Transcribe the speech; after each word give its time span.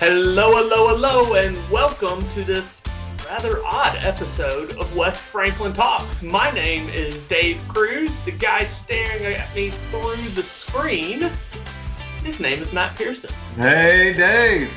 Hello, 0.00 0.56
hello, 0.56 0.88
hello, 0.88 1.34
and 1.34 1.58
welcome 1.70 2.26
to 2.32 2.42
this 2.42 2.80
rather 3.26 3.62
odd 3.66 3.94
episode 3.96 4.74
of 4.78 4.96
West 4.96 5.20
Franklin 5.20 5.74
Talks. 5.74 6.22
My 6.22 6.50
name 6.52 6.88
is 6.88 7.18
Dave 7.28 7.60
Kruse. 7.68 8.10
The 8.24 8.30
guy 8.30 8.64
staring 8.64 9.36
at 9.36 9.54
me 9.54 9.68
through 9.68 10.16
the 10.30 10.42
screen, 10.42 11.30
his 12.24 12.40
name 12.40 12.62
is 12.62 12.72
Matt 12.72 12.96
Pearson. 12.96 13.28
Hey, 13.56 14.14
Dave. 14.14 14.70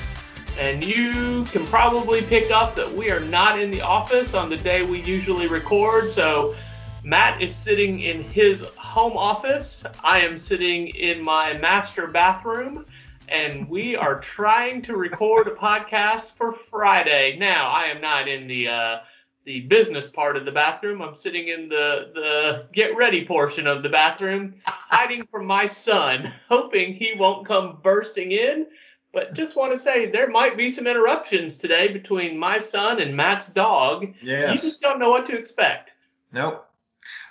And 0.60 0.84
you 0.84 1.46
can 1.46 1.66
probably 1.68 2.22
pick 2.22 2.52
up 2.52 2.76
that 2.76 2.94
we 2.94 3.10
are 3.10 3.22
not 3.22 3.62
in 3.62 3.72
the 3.72 3.80
office 3.80 4.34
on 4.34 4.50
the 4.50 4.58
day 4.58 4.84
we 4.84 5.04
usually 5.04 5.48
record. 5.48 6.12
So 6.12 6.54
Matt 7.02 7.42
is 7.42 7.56
sitting 7.56 8.02
in 8.02 8.24
his 8.24 8.60
home 8.76 9.16
office. 9.16 9.86
I 10.04 10.20
am 10.20 10.38
sitting 10.38 10.90
in 10.90 11.24
my 11.24 11.54
master 11.60 12.08
bathroom 12.08 12.86
and 13.34 13.68
we 13.68 13.96
are 13.96 14.20
trying 14.20 14.84
to 14.84 14.96
record 14.96 15.48
a 15.48 15.52
podcast 15.52 16.34
for 16.38 16.54
Friday. 16.54 17.36
Now, 17.40 17.70
I 17.72 17.86
am 17.86 18.00
not 18.00 18.28
in 18.28 18.48
the 18.48 18.68
uh, 18.68 18.98
the 19.46 19.62
business 19.62 20.08
part 20.08 20.38
of 20.38 20.46
the 20.46 20.52
bathroom. 20.52 21.02
I'm 21.02 21.18
sitting 21.18 21.48
in 21.48 21.68
the 21.68 22.12
the 22.14 22.68
get 22.74 22.96
ready 22.96 23.26
portion 23.26 23.66
of 23.66 23.82
the 23.82 23.90
bathroom, 23.90 24.56
hiding 24.66 25.26
from 25.32 25.48
my 25.48 25.66
son, 25.66 26.32
hoping 26.48 26.94
he 26.94 27.14
won't 27.18 27.48
come 27.48 27.80
bursting 27.84 28.32
in. 28.32 28.68
But 29.12 29.34
just 29.34 29.56
want 29.56 29.74
to 29.74 29.80
say 29.80 30.12
there 30.12 30.30
might 30.30 30.56
be 30.56 30.70
some 30.70 30.86
interruptions 30.86 31.56
today 31.56 31.88
between 31.88 32.38
my 32.38 32.60
son 32.60 33.02
and 33.02 33.16
Matt's 33.16 33.48
dog. 33.48 34.14
Yes. 34.22 34.54
You 34.64 34.70
just 34.70 34.82
don't 34.82 35.00
know 35.00 35.10
what 35.10 35.26
to 35.28 35.38
expect. 35.38 35.90
Nope. 36.32 36.68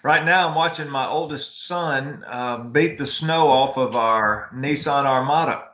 Right 0.02 0.24
now, 0.24 0.48
I'm 0.48 0.54
watching 0.54 0.88
my 0.88 1.06
oldest 1.06 1.66
son 1.66 2.24
uh, 2.26 2.58
beat 2.58 2.98
the 2.98 3.06
snow 3.06 3.48
off 3.48 3.76
of 3.76 3.96
our 3.96 4.50
Nissan 4.52 5.06
Armada. 5.06 5.68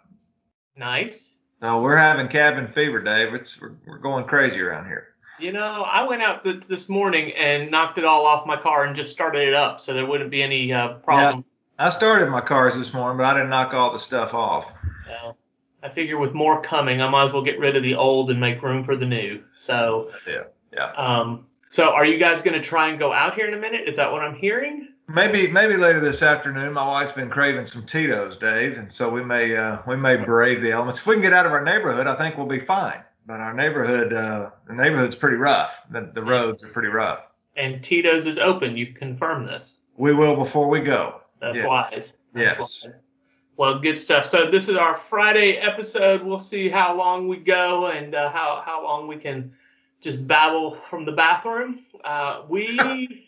Nice. 0.79 1.37
So 1.61 1.81
we're 1.83 1.97
having 1.97 2.29
cabin 2.29 2.69
fever, 2.69 3.01
Dave. 3.03 3.35
It's 3.35 3.61
we're, 3.61 3.73
we're 3.87 3.99
going 3.99 4.25
crazy 4.25 4.61
around 4.61 4.87
here. 4.87 5.09
You 5.41 5.53
know, 5.53 5.83
I 5.83 6.05
went 6.07 6.23
out 6.23 6.45
th- 6.45 6.65
this 6.67 6.89
morning 6.89 7.33
and 7.33 7.71
knocked 7.71 7.99
it 7.99 8.05
all 8.05 8.27
off 8.27 8.47
my 8.47 8.57
car 8.61 8.85
and 8.85 8.95
just 8.97 9.11
started 9.11 9.47
it 9.47 9.55
up 9.55 9.81
so 9.81 9.93
there 9.95 10.07
wouldn't 10.07 10.31
be 10.31 10.43
any 10.43 10.73
uh, 10.73 10.95
problems. 10.95 11.47
I 11.79 11.91
started 11.91 12.29
my 12.29 12.41
cars 12.41 12.77
this 12.77 12.93
morning, 12.93 13.19
but 13.19 13.25
I 13.25 13.35
didn't 13.35 13.51
knock 13.51 13.73
all 13.73 13.93
the 13.93 14.01
stuff 14.01 14.35
off. 14.35 14.67
Well, 15.09 15.37
I 15.83 15.89
figure 15.91 16.19
with 16.19 16.33
more 16.35 16.61
coming, 16.63 17.01
I 17.01 17.09
might 17.09 17.27
as 17.29 17.33
well 17.33 17.45
get 17.45 17.59
rid 17.61 17.77
of 17.77 17.85
the 17.85 17.95
old 17.95 18.31
and 18.31 18.41
make 18.41 18.61
room 18.63 18.85
for 18.85 18.97
the 18.97 19.07
new. 19.07 19.43
So, 19.55 20.11
Yeah. 20.27 20.45
Yeah. 20.73 20.93
um, 20.97 21.47
so 21.71 21.91
are 21.91 22.05
you 22.05 22.19
guys 22.19 22.43
going 22.43 22.61
to 22.61 22.67
try 22.67 22.89
and 22.89 22.99
go 22.99 23.13
out 23.13 23.35
here 23.35 23.47
in 23.47 23.55
a 23.55 23.59
minute? 23.59 23.89
Is 23.89 23.97
that 23.97 24.11
what 24.11 24.23
I'm 24.23 24.35
hearing? 24.35 24.89
Maybe 25.11 25.47
maybe 25.49 25.77
later 25.77 26.01
this 26.01 26.21
afternoon. 26.21 26.75
My 26.75 26.87
wife's 26.87 27.13
been 27.13 27.31
craving 27.31 27.65
some 27.65 27.85
Tito's, 27.87 28.37
Dave, 28.39 28.77
and 28.77 28.93
so 28.93 29.09
we 29.09 29.25
may 29.25 29.57
uh, 29.57 29.79
we 29.87 29.97
may 29.97 30.17
brave 30.17 30.61
the 30.61 30.71
elements. 30.73 31.01
If 31.01 31.07
we 31.07 31.15
can 31.15 31.23
get 31.23 31.33
out 31.33 31.47
of 31.47 31.53
our 31.53 31.65
neighborhood, 31.65 32.07
I 32.07 32.15
think 32.15 32.37
we'll 32.37 32.47
be 32.47 32.61
fine. 32.61 33.01
But 33.27 33.41
our 33.41 33.55
neighborhood 33.55 34.13
uh, 34.13 34.51
the 34.67 34.75
neighborhood's 34.75 35.17
pretty 35.17 35.39
rough. 35.39 35.79
The, 35.91 36.11
the 36.15 36.23
roads 36.23 36.63
are 36.63 36.69
pretty 36.69 36.89
rough. 36.89 37.21
And 37.57 37.83
Tito's 37.83 38.27
is 38.27 38.39
open. 38.39 38.77
You 38.77 38.93
confirm 38.93 39.47
this. 39.47 39.77
We 39.97 40.13
will 40.15 40.37
before 40.37 40.69
we 40.69 40.81
go. 40.81 41.23
That's 41.41 41.57
Yes. 41.57 41.67
wise. 41.67 41.91
That's 41.93 42.13
Yes. 42.59 42.59
wise. 42.85 42.93
Well, 43.57 43.79
good 43.81 43.97
stuff. 43.97 44.27
So 44.29 44.51
this 44.51 44.69
is 44.69 44.77
our 44.77 45.01
Friday 45.09 45.55
episode. 45.57 46.23
We'll 46.23 46.39
see 46.39 46.69
how 46.69 46.95
long 46.95 47.29
we 47.29 47.39
go 47.39 47.87
and 47.87 48.15
uh, 48.15 48.31
how 48.31 48.63
how 48.65 48.85
long 48.85 49.09
we 49.09 49.17
can 49.17 49.53
just 50.03 50.27
babble 50.27 50.77
from 50.91 51.07
the 51.07 51.13
bathroom. 51.13 51.81
Uh, 52.05 52.43
we 52.51 53.25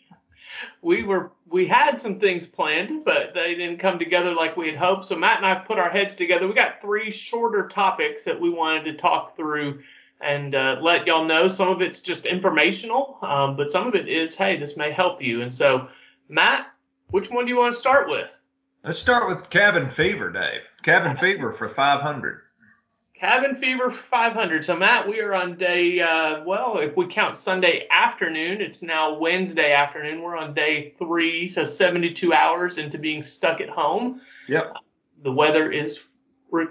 we 0.81 1.03
were 1.03 1.31
we 1.49 1.67
had 1.67 2.01
some 2.01 2.19
things 2.19 2.47
planned, 2.47 3.03
but 3.03 3.33
they 3.33 3.55
didn't 3.55 3.79
come 3.79 3.99
together 3.99 4.33
like 4.33 4.55
we 4.55 4.67
had 4.67 4.77
hoped. 4.77 5.05
So 5.05 5.15
Matt 5.15 5.37
and 5.37 5.45
I 5.45 5.55
have 5.55 5.65
put 5.65 5.77
our 5.77 5.89
heads 5.89 6.15
together. 6.15 6.47
We 6.47 6.53
got 6.53 6.81
three 6.81 7.11
shorter 7.11 7.67
topics 7.67 8.23
that 8.23 8.39
we 8.39 8.49
wanted 8.49 8.85
to 8.85 8.97
talk 8.97 9.35
through 9.35 9.81
and 10.21 10.55
uh, 10.55 10.77
let 10.81 11.05
y'all 11.07 11.25
know. 11.25 11.47
Some 11.47 11.67
of 11.67 11.81
it's 11.81 11.99
just 11.99 12.25
informational, 12.25 13.17
um, 13.21 13.57
but 13.57 13.71
some 13.71 13.87
of 13.87 13.95
it 13.95 14.07
is, 14.07 14.35
hey, 14.35 14.57
this 14.57 14.77
may 14.77 14.91
help 14.91 15.21
you. 15.21 15.41
And 15.41 15.53
so, 15.53 15.87
Matt, 16.29 16.67
which 17.09 17.29
one 17.29 17.45
do 17.45 17.51
you 17.51 17.57
want 17.57 17.73
to 17.73 17.79
start 17.79 18.09
with? 18.09 18.31
Let's 18.83 18.99
start 18.99 19.27
with 19.27 19.49
cabin 19.49 19.89
fever, 19.89 20.31
Dave. 20.31 20.61
Cabin 20.83 21.15
fever 21.15 21.51
for 21.51 21.69
500. 21.69 22.41
Cabin 23.21 23.55
Fever 23.57 23.91
500. 23.91 24.65
So, 24.65 24.75
Matt, 24.75 25.07
we 25.07 25.19
are 25.19 25.35
on 25.35 25.55
day, 25.55 26.01
uh, 26.01 26.43
well, 26.43 26.79
if 26.79 26.97
we 26.97 27.05
count 27.05 27.37
Sunday 27.37 27.87
afternoon, 27.91 28.61
it's 28.61 28.81
now 28.81 29.15
Wednesday 29.19 29.73
afternoon. 29.73 30.23
We're 30.23 30.35
on 30.35 30.55
day 30.55 30.95
three, 30.97 31.47
so 31.47 31.63
72 31.63 32.33
hours 32.33 32.79
into 32.79 32.97
being 32.97 33.21
stuck 33.21 33.61
at 33.61 33.69
home. 33.69 34.21
Yep. 34.47 34.73
The 35.21 35.31
weather 35.31 35.71
is 35.71 35.99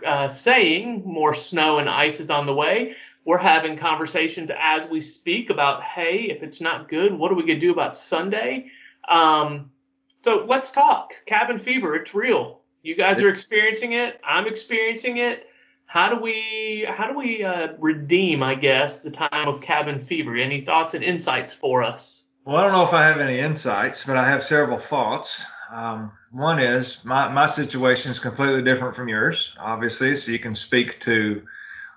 uh, 0.05 0.29
saying 0.29 1.05
more 1.07 1.35
snow 1.35 1.79
and 1.79 1.89
ice 1.89 2.19
is 2.19 2.31
on 2.31 2.47
the 2.47 2.55
way. 2.55 2.97
We're 3.25 3.39
having 3.39 3.79
conversations 3.79 4.51
as 4.61 4.91
we 4.91 5.01
speak 5.01 5.51
about, 5.51 5.85
hey, 5.85 6.23
if 6.37 6.43
it's 6.43 6.61
not 6.61 6.89
good, 6.89 7.13
what 7.17 7.31
are 7.31 7.37
we 7.37 7.43
going 7.43 7.61
to 7.61 7.65
do 7.65 7.71
about 7.71 7.95
Sunday? 7.95 8.73
Um, 9.09 9.71
so 10.17 10.45
let's 10.49 10.73
talk. 10.73 11.13
Cabin 11.27 11.61
fever, 11.61 11.95
it's 11.95 12.13
real. 12.13 12.63
You 12.83 12.97
guys 12.97 13.23
are 13.23 13.29
experiencing 13.29 13.93
it. 13.93 14.21
I'm 14.27 14.49
experiencing 14.49 15.19
it. 15.19 15.47
How 15.91 16.09
do 16.09 16.23
we 16.23 16.87
how 16.89 17.11
do 17.11 17.19
we 17.19 17.43
uh, 17.43 17.73
redeem, 17.81 18.45
I 18.45 18.55
guess, 18.55 18.99
the 18.99 19.11
time 19.11 19.49
of 19.49 19.61
cabin 19.61 20.07
fever? 20.07 20.37
Any 20.37 20.61
thoughts 20.61 20.95
and 20.95 21.03
insights 21.03 21.53
for 21.53 21.83
us? 21.83 22.23
Well, 22.45 22.59
I 22.59 22.63
don't 22.63 22.73
know 22.73 22.87
if 22.87 22.95
I 22.95 23.05
have 23.05 23.19
any 23.19 23.41
insights, 23.41 24.05
but 24.05 24.17
I 24.17 24.25
have 24.25 24.45
several 24.45 24.79
thoughts. 24.79 25.43
Um, 25.69 26.13
one 26.31 26.61
is 26.61 27.05
my, 27.05 27.29
my 27.29 27.47
situation 27.47 28.13
is 28.13 28.21
completely 28.21 28.63
different 28.63 28.95
from 28.95 29.09
yours, 29.09 29.53
obviously, 29.59 30.15
so 30.15 30.31
you 30.31 30.39
can 30.39 30.55
speak 30.55 31.01
to 31.01 31.43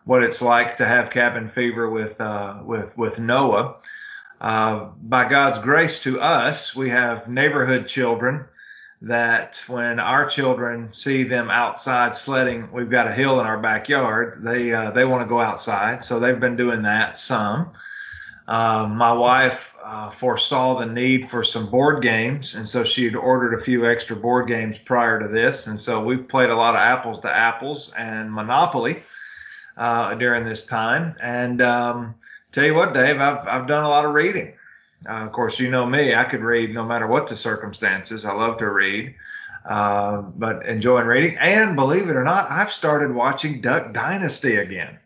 what 0.06 0.24
it's 0.24 0.42
like 0.42 0.76
to 0.78 0.86
have 0.86 1.12
cabin 1.12 1.48
fever 1.48 1.88
with 1.88 2.20
uh, 2.20 2.62
with 2.66 2.98
with 2.98 3.20
Noah. 3.20 3.76
Uh, 4.42 4.90
by 5.04 5.30
God's 5.30 5.60
grace 5.60 6.00
to 6.00 6.20
us, 6.20 6.76
we 6.76 6.90
have 6.90 7.30
neighborhood 7.30 7.88
children 7.88 8.46
that 9.04 9.62
when 9.68 10.00
our 10.00 10.26
children 10.26 10.90
see 10.94 11.24
them 11.24 11.50
outside 11.50 12.16
sledding, 12.16 12.70
we've 12.72 12.90
got 12.90 13.06
a 13.06 13.12
hill 13.12 13.42
in 13.42 13.46
our 13.46 13.60
backyard. 13.60 14.42
They 14.42 14.74
uh, 14.74 14.92
they 14.92 15.04
want 15.04 15.24
to 15.24 15.30
go 15.30 15.42
outside, 15.42 16.06
so 16.06 16.20
they've 16.20 16.40
been 16.40 16.56
doing 16.56 16.82
that 16.84 17.18
some. 17.18 17.72
Uh, 18.48 18.88
my 18.88 19.12
wife 19.12 19.74
uh, 19.84 20.10
foresaw 20.10 20.80
the 20.80 20.86
need 20.86 21.30
for 21.30 21.44
some 21.44 21.70
board 21.70 22.02
games, 22.02 22.56
and 22.56 22.68
so 22.68 22.86
she 22.86 23.04
had 23.04 23.16
ordered 23.16 23.54
a 23.54 23.64
few 23.64 23.90
extra 23.90 24.16
board 24.16 24.48
games 24.48 24.78
prior 24.86 25.20
to 25.20 25.28
this, 25.28 25.68
and 25.68 25.82
so 25.82 26.02
we've 26.02 26.28
played 26.28 26.50
a 26.50 26.56
lot 26.56 26.74
of 26.74 26.80
apples 26.80 27.20
to 27.20 27.30
apples 27.30 27.92
and 27.98 28.32
Monopoly 28.32 29.04
uh, 29.76 30.16
during 30.16 30.46
this 30.46 30.66
time. 30.66 31.14
And 31.22 31.62
um, 31.62 32.16
tell 32.54 32.64
you 32.64 32.74
what, 32.74 32.94
Dave, 32.94 33.20
I've 33.20 33.46
I've 33.46 33.68
done 33.68 33.84
a 33.84 33.90
lot 33.90 34.06
of 34.06 34.14
reading. 34.14 34.54
Uh, 35.08 35.26
of 35.26 35.32
course, 35.32 35.60
you 35.60 35.70
know 35.70 35.86
me; 35.86 36.16
I 36.16 36.24
could 36.24 36.42
read 36.42 36.74
no 36.74 36.86
matter 36.86 37.08
what 37.08 37.28
the 37.28 37.38
circumstances. 37.38 38.26
I 38.26 38.34
love 38.34 38.58
to 38.60 38.70
read, 38.70 39.16
uh, 39.66 40.22
but 40.22 40.66
enjoying 40.66 41.08
reading. 41.08 41.38
And 41.38 41.76
believe 41.76 42.10
it 42.10 42.16
or 42.16 42.24
not, 42.24 42.50
I've 42.50 42.72
started 42.72 43.14
watching 43.14 43.62
Duck 43.62 43.94
Dynasty 43.94 44.58
again. 44.58 45.00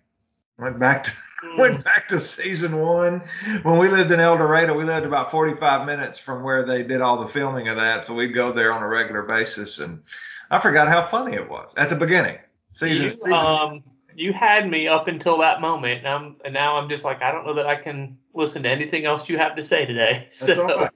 Went 0.57 0.79
back 0.79 1.03
to 1.03 1.11
went 1.57 1.83
back 1.83 2.07
to 2.09 2.19
season 2.19 2.79
one. 2.79 3.21
When 3.63 3.77
we 3.77 3.89
lived 3.89 4.11
in 4.11 4.19
El 4.19 4.37
Dorado, 4.37 4.75
we 4.75 4.83
lived 4.83 5.05
about 5.05 5.31
45 5.31 5.85
minutes 5.85 6.17
from 6.17 6.43
where 6.43 6.65
they 6.65 6.83
did 6.83 7.01
all 7.01 7.21
the 7.21 7.27
filming 7.27 7.67
of 7.67 7.77
that, 7.77 8.07
so 8.07 8.13
we'd 8.13 8.33
go 8.33 8.51
there 8.51 8.73
on 8.73 8.81
a 8.81 8.87
regular 8.87 9.23
basis. 9.23 9.79
And 9.79 10.01
I 10.49 10.59
forgot 10.59 10.87
how 10.87 11.03
funny 11.03 11.35
it 11.35 11.49
was 11.49 11.71
at 11.77 11.89
the 11.89 11.95
beginning. 11.95 12.37
Season, 12.71 13.05
you, 13.05 13.17
season 13.17 13.33
um, 13.33 13.83
you 14.17 14.33
had 14.33 14.67
me 14.67 14.88
up 14.88 15.07
until 15.07 15.38
that 15.38 15.61
moment, 15.61 16.00
and, 16.00 16.07
I'm, 16.07 16.35
and 16.44 16.51
now 16.51 16.78
I'm 16.78 16.89
just 16.89 17.03
like, 17.03 17.22
I 17.22 17.31
don't 17.31 17.45
know 17.45 17.53
that 17.53 17.67
I 17.67 17.75
can 17.75 18.17
listen 18.33 18.63
to 18.63 18.69
anything 18.69 19.06
else 19.06 19.30
you 19.30 19.38
have 19.38 19.56
to 19.56 19.62
say 19.63 19.86
today. 19.86 20.30
That's 20.39 20.56
so, 20.56 20.68
all 20.68 20.75
right. 20.75 20.91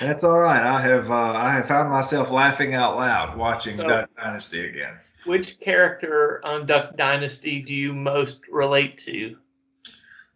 That's 0.00 0.24
all 0.24 0.38
right. 0.38 0.62
I 0.62 0.80
have 0.80 1.10
uh, 1.10 1.14
I 1.14 1.52
have 1.52 1.68
found 1.68 1.90
myself 1.90 2.30
laughing 2.30 2.74
out 2.74 2.96
loud 2.96 3.36
watching 3.36 3.76
So- 3.76 3.86
Duck 3.86 4.10
Dynasty 4.16 4.66
again. 4.66 4.94
which 5.26 5.60
character 5.60 6.40
on 6.42 6.64
Duck 6.66 6.96
Dynasty 6.96 7.60
do 7.60 7.74
you 7.74 7.92
most 7.92 8.38
relate 8.50 8.96
to? 9.00 9.36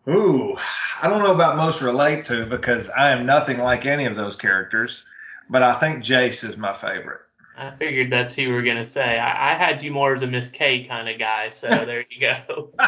Ooh, 0.08 0.56
I 1.00 1.08
don't 1.08 1.22
know 1.22 1.32
about 1.32 1.56
most 1.56 1.81
relate 1.81 2.25
to 2.26 2.44
because 2.44 2.90
I 2.90 3.10
am 3.10 3.25
nothing 3.25 3.58
like 3.58 3.86
any 3.86 4.04
of 4.04 4.16
those 4.16 4.36
characters, 4.36 5.04
but 5.48 5.62
I 5.62 5.78
think 5.81 6.04
Jace 6.04 6.46
is 6.46 6.56
my 6.56 6.75
favorite. 6.75 7.20
I 7.56 7.70
figured 7.76 8.10
that's 8.10 8.32
who 8.32 8.43
you 8.43 8.52
were 8.52 8.62
gonna 8.62 8.84
say. 8.84 9.19
I, 9.19 9.52
I 9.52 9.58
had 9.58 9.82
you 9.82 9.90
more 9.93 10.14
as 10.14 10.22
a 10.22 10.26
Miss 10.26 10.49
Kay 10.49 10.84
kind 10.84 11.08
of 11.08 11.19
guy, 11.19 11.50
so 11.50 11.69
there 11.69 12.02
you 12.10 12.20
go. 12.20 12.70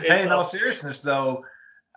hey, 0.00 0.22
in 0.22 0.32
all 0.32 0.44
seriousness, 0.44 1.00
though, 1.00 1.44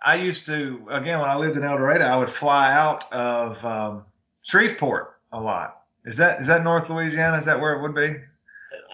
I 0.02 0.16
used 0.16 0.46
to 0.46 0.86
again 0.90 1.20
when 1.20 1.30
I 1.30 1.36
lived 1.36 1.56
in 1.56 1.64
El 1.64 1.78
Dorado, 1.78 2.04
I 2.04 2.16
would 2.16 2.32
fly 2.32 2.72
out 2.72 3.12
of 3.12 3.64
um, 3.64 4.04
Shreveport 4.42 5.20
a 5.32 5.40
lot. 5.40 5.82
Is 6.04 6.16
that 6.16 6.40
is 6.40 6.46
that 6.46 6.62
North 6.62 6.88
Louisiana? 6.88 7.38
Is 7.38 7.44
that 7.44 7.60
where 7.60 7.74
it 7.74 7.82
would 7.82 7.94
be? 7.94 8.16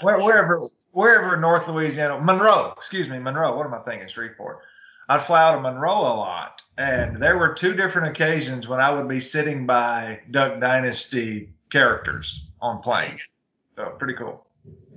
Where, 0.01 0.19
wherever 0.19 0.69
wherever 0.93 1.37
North 1.37 1.69
Louisiana, 1.69 2.19
Monroe, 2.21 2.73
excuse 2.77 3.09
me, 3.09 3.19
Monroe. 3.19 3.57
What 3.57 3.67
am 3.67 3.75
I 3.75 3.79
thinking? 3.81 4.09
Shreveport. 4.09 4.61
I'd 5.11 5.23
fly 5.23 5.43
out 5.43 5.55
of 5.55 5.63
Monroe 5.63 6.01
a 6.01 6.17
lot, 6.17 6.61
and 6.77 7.23
there 7.23 7.39
were 7.39 7.55
two 7.55 7.75
different 7.75 8.09
occasions 8.09 8.69
when 8.69 8.81
I 8.81 8.91
would 8.91 9.09
be 9.09 9.21
sitting 9.21 9.67
by 9.67 10.21
Duck 10.31 10.61
Dynasty 10.61 11.51
characters 11.71 12.45
on 12.61 12.83
planes. 12.83 13.21
So 13.77 13.95
pretty 13.99 14.15
cool. 14.15 14.47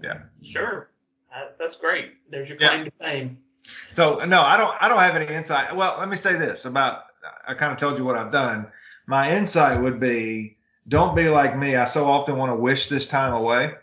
Yeah. 0.03 0.21
Sure. 0.41 0.89
Uh, 1.33 1.47
that's 1.59 1.75
great. 1.75 2.13
There's 2.29 2.49
your 2.49 2.57
claim 2.57 2.79
yeah. 2.79 2.85
to 2.85 2.91
fame. 2.99 3.37
So 3.91 4.25
no, 4.25 4.41
I 4.41 4.57
don't. 4.57 4.75
I 4.81 4.89
don't 4.89 4.99
have 4.99 5.15
any 5.15 5.33
insight. 5.33 5.75
Well, 5.75 5.97
let 5.99 6.09
me 6.09 6.17
say 6.17 6.35
this 6.35 6.65
about. 6.65 7.03
I 7.47 7.53
kind 7.53 7.71
of 7.71 7.77
told 7.77 7.97
you 7.97 8.03
what 8.03 8.17
I've 8.17 8.31
done. 8.31 8.67
My 9.05 9.35
insight 9.35 9.79
would 9.81 9.99
be, 9.99 10.57
don't 10.87 11.15
be 11.15 11.29
like 11.29 11.57
me. 11.57 11.75
I 11.75 11.85
so 11.85 12.09
often 12.09 12.37
want 12.37 12.51
to 12.51 12.55
wish 12.55 12.87
this 12.87 13.05
time 13.05 13.33
away, 13.33 13.73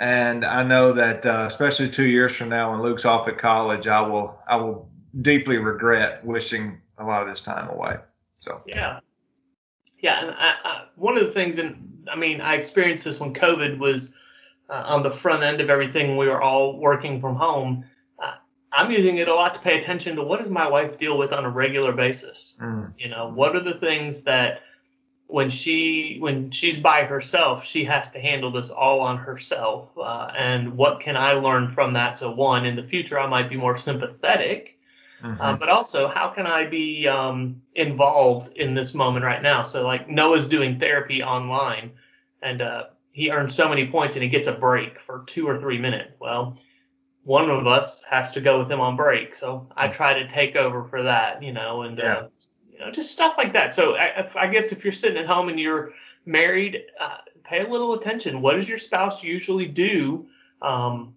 and 0.00 0.44
I 0.44 0.64
know 0.64 0.92
that 0.94 1.24
uh, 1.24 1.44
especially 1.46 1.88
two 1.90 2.06
years 2.06 2.34
from 2.34 2.48
now, 2.48 2.72
when 2.72 2.82
Luke's 2.82 3.04
off 3.04 3.28
at 3.28 3.38
college, 3.38 3.86
I 3.86 4.00
will. 4.00 4.38
I 4.48 4.56
will 4.56 4.88
deeply 5.22 5.58
regret 5.58 6.24
wishing 6.26 6.80
a 6.98 7.04
lot 7.04 7.22
of 7.22 7.28
this 7.28 7.40
time 7.40 7.68
away. 7.68 7.96
So 8.40 8.62
yeah, 8.66 8.98
yeah, 10.00 10.20
and 10.20 10.30
I, 10.32 10.54
I, 10.64 10.84
one 10.96 11.16
of 11.16 11.24
the 11.24 11.32
things, 11.32 11.58
and 11.58 11.93
I 12.10 12.16
mean, 12.16 12.40
I 12.40 12.54
experienced 12.54 13.04
this 13.04 13.20
when 13.20 13.34
COVID 13.34 13.78
was 13.78 14.10
uh, 14.68 14.82
on 14.86 15.02
the 15.02 15.10
front 15.10 15.42
end 15.42 15.60
of 15.60 15.70
everything. 15.70 16.16
We 16.16 16.28
were 16.28 16.42
all 16.42 16.78
working 16.78 17.20
from 17.20 17.36
home. 17.36 17.84
Uh, 18.22 18.34
I'm 18.72 18.90
using 18.90 19.18
it 19.18 19.28
a 19.28 19.34
lot 19.34 19.54
to 19.54 19.60
pay 19.60 19.80
attention 19.80 20.16
to 20.16 20.22
what 20.22 20.40
does 20.40 20.50
my 20.50 20.68
wife 20.68 20.98
deal 20.98 21.18
with 21.18 21.32
on 21.32 21.44
a 21.44 21.50
regular 21.50 21.92
basis. 21.92 22.54
Mm. 22.60 22.92
You 22.98 23.08
know, 23.08 23.30
what 23.32 23.54
are 23.56 23.62
the 23.62 23.74
things 23.74 24.22
that 24.22 24.62
when 25.26 25.50
she 25.50 26.18
when 26.20 26.50
she's 26.50 26.76
by 26.76 27.04
herself, 27.04 27.64
she 27.64 27.84
has 27.84 28.10
to 28.10 28.20
handle 28.20 28.52
this 28.52 28.70
all 28.70 29.00
on 29.00 29.16
herself. 29.16 29.88
Uh, 29.96 30.30
and 30.36 30.76
what 30.76 31.00
can 31.00 31.16
I 31.16 31.32
learn 31.32 31.72
from 31.72 31.94
that? 31.94 32.18
So 32.18 32.30
one, 32.30 32.66
in 32.66 32.76
the 32.76 32.82
future, 32.82 33.18
I 33.18 33.26
might 33.26 33.48
be 33.48 33.56
more 33.56 33.78
sympathetic 33.78 34.73
Mm-hmm. 35.22 35.40
Uh, 35.40 35.56
but 35.56 35.68
also, 35.68 36.08
how 36.08 36.28
can 36.28 36.46
I 36.46 36.66
be 36.66 37.06
um, 37.08 37.62
involved 37.74 38.56
in 38.56 38.74
this 38.74 38.94
moment 38.94 39.24
right 39.24 39.42
now? 39.42 39.62
So, 39.62 39.82
like 39.82 40.08
Noah's 40.08 40.46
doing 40.46 40.78
therapy 40.78 41.22
online, 41.22 41.92
and 42.42 42.60
uh, 42.60 42.84
he 43.12 43.30
earns 43.30 43.54
so 43.54 43.68
many 43.68 43.86
points, 43.86 44.16
and 44.16 44.22
he 44.22 44.28
gets 44.28 44.48
a 44.48 44.52
break 44.52 45.00
for 45.06 45.24
two 45.26 45.48
or 45.48 45.60
three 45.60 45.78
minutes. 45.78 46.12
Well, 46.20 46.58
one 47.22 47.48
of 47.48 47.66
us 47.66 48.02
has 48.10 48.30
to 48.32 48.40
go 48.40 48.58
with 48.58 48.70
him 48.70 48.80
on 48.80 48.96
break, 48.96 49.34
so 49.34 49.66
I 49.76 49.88
try 49.88 50.12
to 50.14 50.30
take 50.32 50.56
over 50.56 50.84
for 50.84 51.02
that, 51.02 51.42
you 51.42 51.52
know, 51.52 51.82
and 51.82 51.98
uh, 51.98 52.02
yeah. 52.02 52.14
uh, 52.14 52.28
you 52.70 52.78
know, 52.80 52.90
just 52.90 53.12
stuff 53.12 53.34
like 53.38 53.52
that. 53.54 53.72
So, 53.72 53.94
I, 53.94 54.28
I, 54.36 54.46
guess 54.48 54.72
if 54.72 54.84
you're 54.84 54.92
sitting 54.92 55.16
at 55.16 55.26
home 55.26 55.48
and 55.48 55.58
you're 55.58 55.92
married, 56.26 56.82
uh, 57.00 57.18
pay 57.44 57.60
a 57.64 57.68
little 57.68 57.94
attention. 57.94 58.42
What 58.42 58.56
does 58.56 58.68
your 58.68 58.78
spouse 58.78 59.22
usually 59.22 59.66
do 59.66 60.26
um, 60.62 61.14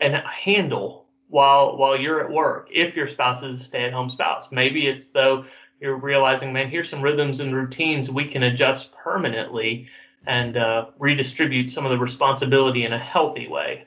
and 0.00 0.14
handle 0.16 1.05
while 1.28 1.76
while 1.76 1.98
you're 1.98 2.24
at 2.24 2.30
work 2.30 2.68
if 2.72 2.94
your 2.94 3.08
spouse 3.08 3.42
is 3.42 3.60
a 3.60 3.64
stay-at-home 3.64 4.10
spouse. 4.10 4.46
Maybe 4.50 4.86
it's 4.86 5.10
though 5.10 5.44
you're 5.80 5.96
realizing, 5.96 6.52
man, 6.52 6.70
here's 6.70 6.88
some 6.88 7.02
rhythms 7.02 7.40
and 7.40 7.54
routines 7.54 8.10
we 8.10 8.26
can 8.28 8.44
adjust 8.44 8.92
permanently 8.92 9.88
and 10.26 10.56
uh, 10.56 10.86
redistribute 10.98 11.70
some 11.70 11.84
of 11.84 11.90
the 11.90 11.98
responsibility 11.98 12.84
in 12.84 12.92
a 12.92 12.98
healthy 12.98 13.46
way. 13.46 13.84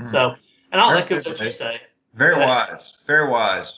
Mm. 0.00 0.10
So, 0.10 0.34
and 0.72 0.80
I'll 0.80 0.96
echo 0.96 1.16
what 1.16 1.40
you 1.40 1.50
say. 1.50 1.80
Very 2.14 2.38
wise. 2.38 2.94
Very 3.06 3.28
wise. 3.28 3.72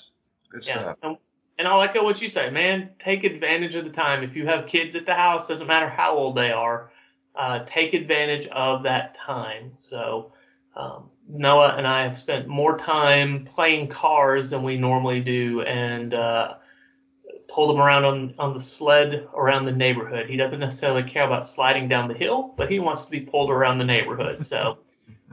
Good 0.50 0.67
yeah. 0.67 0.75
stuff. 0.75 0.99
And, 1.02 1.17
and 1.58 1.69
I'll 1.69 1.82
echo 1.82 2.05
what 2.05 2.20
you 2.20 2.29
say, 2.29 2.50
man. 2.50 2.90
Take 3.05 3.25
advantage 3.25 3.75
of 3.75 3.84
the 3.84 3.90
time. 3.90 4.23
If 4.23 4.37
you 4.37 4.46
have 4.46 4.67
kids 4.67 4.94
at 4.94 5.06
the 5.06 5.14
house, 5.14 5.49
doesn't 5.49 5.67
matter 5.67 5.88
how 5.88 6.14
old 6.17 6.37
they 6.37 6.50
are, 6.50 6.90
uh, 7.34 7.64
take 7.67 7.94
advantage 7.94 8.46
of 8.49 8.82
that 8.82 9.17
time. 9.17 9.73
So, 9.81 10.32
um, 10.76 11.11
Noah 11.28 11.76
and 11.76 11.86
I 11.86 12.02
have 12.02 12.19
spent 12.19 12.48
more 12.48 12.76
time 12.78 13.48
playing 13.54 13.88
cars 13.88 14.50
than 14.50 14.62
we 14.62 14.76
normally 14.76 15.20
do, 15.20 15.62
and 15.62 16.12
uh, 16.14 16.54
pulled 17.48 17.74
him 17.74 17.82
around 17.82 18.04
on 18.04 18.34
on 18.38 18.54
the 18.54 18.60
sled 18.60 19.28
around 19.34 19.64
the 19.66 19.72
neighborhood. 19.72 20.28
He 20.28 20.36
doesn't 20.36 20.60
necessarily 20.60 21.08
care 21.08 21.24
about 21.24 21.44
sliding 21.44 21.88
down 21.88 22.08
the 22.08 22.14
hill, 22.14 22.54
but 22.56 22.70
he 22.70 22.78
wants 22.80 23.04
to 23.04 23.10
be 23.10 23.20
pulled 23.20 23.50
around 23.50 23.78
the 23.78 23.84
neighborhood. 23.84 24.44
So 24.44 24.78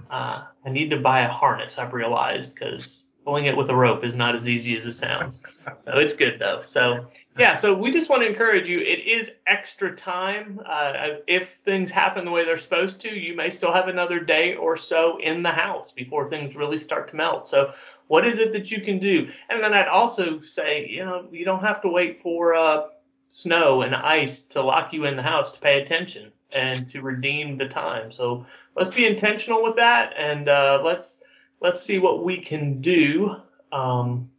uh, 0.10 0.44
I 0.66 0.70
need 0.70 0.90
to 0.90 0.98
buy 0.98 1.22
a 1.22 1.30
harness. 1.30 1.78
I've 1.78 1.94
realized 1.94 2.54
because 2.54 3.04
pulling 3.26 3.46
it 3.46 3.56
with 3.56 3.70
a 3.70 3.76
rope 3.76 4.04
is 4.04 4.16
not 4.16 4.36
as 4.36 4.48
easy 4.48 4.76
as 4.78 4.86
it 4.86 4.94
sounds. 4.94 5.42
So 5.78 5.98
it's 5.98 6.16
good 6.16 6.40
though. 6.40 6.62
So 6.66 7.08
yeah, 7.38 7.56
so 7.56 7.74
we 7.74 7.92
just 7.92 8.10
want 8.10 8.22
to 8.24 8.28
encourage 8.28 8.68
you. 8.68 8.80
It 8.80 9.08
is 9.08 9.30
extra 9.48 9.96
time. 9.96 10.60
Uh, 10.66 10.94
if 11.28 11.48
things 11.64 11.92
happen 11.92 12.26
the 12.26 12.32
way 12.32 12.44
they're 12.44 12.58
supposed 12.58 13.00
to, 13.02 13.10
you 13.10 13.36
may 13.36 13.50
still 13.50 13.72
have 13.72 13.88
another 13.88 14.20
day 14.20 14.56
or 14.56 14.76
so 14.78 15.20
in 15.22 15.44
the 15.44 15.52
house 15.52 15.92
before 15.92 16.30
things 16.30 16.56
really 16.56 16.80
start 16.80 17.10
to 17.12 17.16
melt. 17.16 17.48
So 17.48 17.74
what 18.08 18.28
is 18.28 18.40
it 18.40 18.52
that 18.54 18.72
you 18.72 18.82
can 18.82 19.00
do? 19.00 19.30
And 19.50 19.64
then 19.64 19.74
I'd 19.74 19.88
also 19.88 20.42
say, 20.42 20.88
you 20.90 21.06
know, 21.06 21.28
you 21.32 21.46
don't 21.46 21.64
have 21.64 21.82
to 21.84 21.88
wait 21.88 22.22
for 22.22 22.56
uh, 22.56 22.88
snow 23.30 23.84
and 23.84 23.96
ice 23.96 24.42
to 24.50 24.62
lock 24.62 24.92
you 24.92 25.06
in 25.06 25.16
the 25.16 25.24
house 25.24 25.52
to 25.52 25.60
pay 25.60 25.82
attention 25.82 26.32
and 26.54 26.90
to 26.90 27.02
redeem 27.02 27.58
the 27.58 27.68
time. 27.68 28.12
So 28.12 28.46
let's 28.76 28.94
be 28.94 29.06
intentional 29.06 29.64
with 29.64 29.76
that 29.76 30.14
and 30.18 30.50
uh, 30.50 30.82
let's 30.84 31.22
let's 31.62 31.82
see 31.84 32.00
what 32.00 32.24
we 32.24 32.42
can 32.42 32.82
do. 32.82 33.36
Um, 33.72 34.32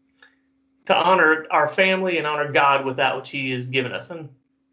to 0.91 0.97
honor 0.97 1.47
our 1.51 1.69
family 1.69 2.19
and 2.19 2.27
honor 2.27 2.51
God 2.51 2.85
with 2.85 2.97
that 2.97 3.17
which 3.17 3.31
He 3.31 3.53
has 3.53 3.65
given 3.67 3.93
us. 3.93 4.11
And, 4.11 4.29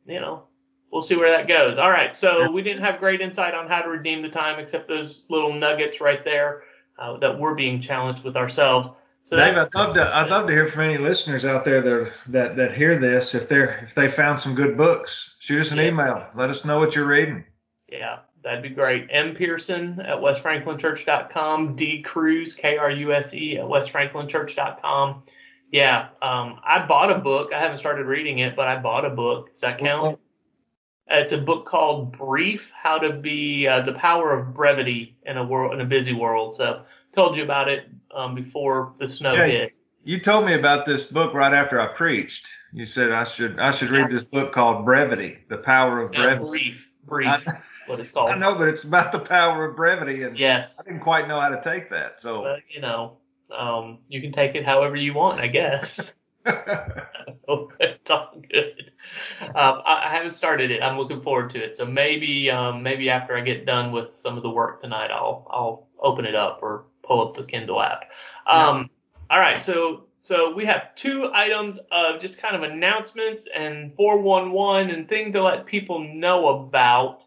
you 0.07 0.19
know, 0.19 0.43
we'll 0.91 1.03
see 1.03 1.15
where 1.15 1.29
that 1.29 1.47
goes. 1.47 1.77
All 1.77 1.91
right. 1.91 2.17
So 2.17 2.49
we 2.49 2.63
didn't 2.63 2.83
have 2.83 2.99
great 2.99 3.21
insight 3.21 3.53
on 3.53 3.67
how 3.67 3.83
to 3.83 3.89
redeem 3.89 4.23
the 4.23 4.29
time 4.29 4.59
except 4.59 4.87
those 4.87 5.21
little 5.29 5.53
nuggets 5.53 6.01
right 6.01 6.23
there 6.23 6.63
uh, 6.97 7.17
that 7.17 7.37
we're 7.37 7.53
being 7.53 7.79
challenged 7.79 8.23
with 8.23 8.35
ourselves. 8.35 8.89
So 9.25 9.35
Dave, 9.35 9.57
I'd 9.57 9.75
love 9.75 9.93
to 9.95 10.15
I'd 10.15 10.29
love 10.29 10.47
to 10.47 10.53
hear 10.53 10.69
from 10.69 10.83
any 10.83 10.97
listeners 10.97 11.43
out 11.43 11.65
there 11.65 11.81
that 11.81 12.13
that 12.27 12.55
that 12.55 12.73
hear 12.73 12.97
this. 12.97 13.35
If 13.35 13.49
they're 13.49 13.85
if 13.85 13.93
they 13.93 14.09
found 14.09 14.39
some 14.39 14.55
good 14.55 14.77
books, 14.77 15.35
shoot 15.39 15.59
us 15.59 15.71
an 15.71 15.79
yeah. 15.79 15.87
email. 15.89 16.27
Let 16.33 16.49
us 16.49 16.63
know 16.63 16.79
what 16.79 16.95
you're 16.95 17.05
reading. 17.05 17.43
Yeah, 17.91 18.19
that'd 18.47 18.63
be 18.63 18.69
great. 18.69 19.07
M 19.11 19.35
Pearson 19.35 19.99
at 19.99 20.17
westfranklinchurch.com. 20.17 21.75
D 21.75 22.01
Kruse 22.01 22.55
K 22.55 22.77
R 22.77 22.89
U 22.89 23.13
S 23.13 23.33
E 23.33 23.57
at 23.57 23.65
westfranklinchurch.com. 23.65 25.23
Yeah, 25.71 26.07
um, 26.21 26.59
I 26.65 26.85
bought 26.87 27.11
a 27.11 27.19
book. 27.19 27.51
I 27.53 27.59
haven't 27.59 27.77
started 27.77 28.05
reading 28.05 28.39
it, 28.39 28.55
but 28.55 28.67
I 28.67 28.79
bought 28.79 29.03
a 29.03 29.09
book. 29.09 29.51
Does 29.51 29.61
that 29.61 29.79
count? 29.79 30.19
It's 31.09 31.33
a 31.33 31.37
book 31.37 31.65
called 31.65 32.17
Brief: 32.17 32.61
How 32.73 32.97
to 32.97 33.13
Be 33.13 33.67
uh, 33.67 33.81
the 33.81 33.93
Power 33.93 34.37
of 34.37 34.53
Brevity 34.53 35.17
in 35.25 35.37
a 35.37 35.43
World 35.43 35.73
in 35.73 35.81
a 35.81 35.85
Busy 35.85 36.13
World. 36.13 36.55
So 36.55 36.83
told 37.13 37.35
you 37.35 37.43
about 37.43 37.67
it 37.67 37.89
um, 38.15 38.33
before 38.33 38.93
the 38.97 39.09
snow 39.09 39.33
yeah, 39.33 39.45
hit. 39.45 39.73
You 40.05 40.19
told 40.21 40.45
me 40.45 40.53
about 40.53 40.85
this 40.85 41.03
book 41.03 41.33
right 41.33 41.53
after 41.53 41.81
I 41.81 41.87
preached. 41.87 42.47
You 42.71 42.85
said 42.85 43.11
I 43.11 43.25
should 43.25 43.59
I 43.59 43.71
should 43.71 43.89
read 43.89 44.09
this 44.09 44.23
book 44.23 44.53
called 44.53 44.85
Brevity: 44.85 45.39
The 45.49 45.57
Power 45.57 46.01
of 46.01 46.13
Brevity. 46.13 46.45
Yeah, 46.45 46.49
brief, 46.49 46.86
brief. 47.07 47.27
I, 47.27 47.41
what 47.87 47.99
it's 47.99 48.11
called. 48.11 48.29
I 48.29 48.37
know, 48.37 48.55
but 48.55 48.67
it's 48.67 48.83
about 48.83 49.11
the 49.11 49.19
power 49.19 49.65
of 49.65 49.75
brevity, 49.75 50.23
and 50.23 50.37
yes, 50.37 50.77
I 50.79 50.83
didn't 50.83 51.01
quite 51.01 51.27
know 51.27 51.39
how 51.39 51.49
to 51.49 51.61
take 51.61 51.89
that. 51.89 52.21
So, 52.21 52.43
but, 52.43 52.59
you 52.69 52.81
know, 52.81 53.17
um, 53.55 53.99
you 54.07 54.21
can 54.21 54.31
take 54.31 54.55
it 54.55 54.65
however 54.65 54.95
you 54.95 55.13
want, 55.13 55.39
I 55.39 55.47
guess. 55.47 55.99
it's 56.47 58.09
all 58.09 58.41
good. 58.49 58.91
Um, 59.41 59.81
I, 59.85 60.03
I, 60.05 60.09
haven't 60.15 60.33
started 60.33 60.71
it. 60.71 60.81
I'm 60.81 60.97
looking 60.97 61.21
forward 61.21 61.49
to 61.51 61.63
it. 61.63 61.75
So 61.75 61.85
maybe, 61.85 62.49
um, 62.49 62.83
maybe 62.83 63.09
after 63.09 63.37
I 63.37 63.41
get 63.41 63.65
done 63.65 63.91
with 63.91 64.15
some 64.21 64.37
of 64.37 64.43
the 64.43 64.49
work 64.49 64.81
tonight, 64.81 65.11
I'll 65.11 65.45
I'll 65.49 65.87
open 66.01 66.25
it 66.25 66.35
up 66.35 66.59
or 66.61 66.85
pull 67.03 67.27
up 67.27 67.35
the 67.35 67.43
Kindle 67.43 67.81
app. 67.81 68.03
Um, 68.45 68.89
yeah. 69.29 69.35
All 69.35 69.39
right. 69.39 69.61
So 69.61 70.06
so 70.27 70.53
we 70.53 70.65
have 70.65 70.93
two 70.95 71.31
items 71.33 71.79
of 71.89 72.19
just 72.19 72.37
kind 72.37 72.53
of 72.53 72.63
announcements 72.63 73.47
and 73.55 73.95
411 73.95 74.93
and 74.93 75.07
things 75.07 75.31
to 75.31 75.41
let 75.41 75.65
people 75.65 76.03
know 76.03 76.49
about. 76.49 77.23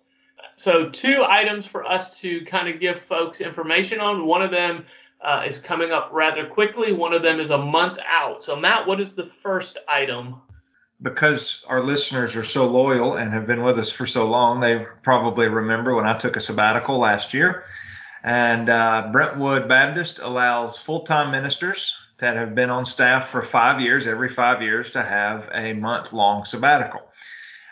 So 0.57 0.91
two 0.91 1.25
items 1.27 1.65
for 1.65 1.87
us 1.87 2.21
to 2.21 2.45
kind 2.45 2.69
of 2.69 2.79
give 2.79 3.01
folks 3.09 3.41
information 3.41 4.01
on. 4.01 4.27
One 4.27 4.43
of 4.43 4.51
them 4.51 4.85
uh, 5.23 5.45
is 5.49 5.57
coming 5.57 5.93
up 5.93 6.11
rather 6.13 6.47
quickly. 6.47 6.93
One 6.93 7.15
of 7.15 7.23
them 7.23 7.41
is 7.41 7.49
a 7.49 7.57
month 7.57 7.99
out. 8.07 8.45
So, 8.45 8.55
Matt, 8.55 8.87
what 8.87 9.01
is 9.01 9.15
the 9.15 9.31
first 9.43 9.79
item? 9.89 10.35
Because 11.01 11.65
our 11.69 11.83
listeners 11.83 12.37
are 12.37 12.45
so 12.45 12.67
loyal 12.67 13.15
and 13.15 13.33
have 13.33 13.47
been 13.47 13.63
with 13.63 13.79
us 13.79 13.91
for 13.91 14.07
so 14.07 14.29
long, 14.29 14.61
they 14.61 14.85
probably 15.03 15.49
remember 15.49 15.95
when 15.95 16.05
I 16.05 16.19
took 16.19 16.37
a 16.37 16.41
sabbatical 16.43 16.99
last 16.99 17.33
year. 17.33 17.65
And 18.23 18.69
uh, 18.69 19.09
Brentwood 19.11 19.67
Baptist 19.67 20.19
allows 20.19 20.77
full 20.77 21.01
time 21.01 21.31
ministers 21.31 21.97
that 22.21 22.37
have 22.37 22.55
been 22.55 22.71
on 22.71 22.87
staff 22.87 23.31
for 23.31 23.43
five 23.43 23.81
years, 23.81 24.07
every 24.07 24.29
five 24.29 24.63
years, 24.63 24.91
to 24.93 25.03
have 25.03 25.49
a 25.53 25.73
month 25.73 26.13
long 26.13 26.45
sabbatical. 26.45 27.03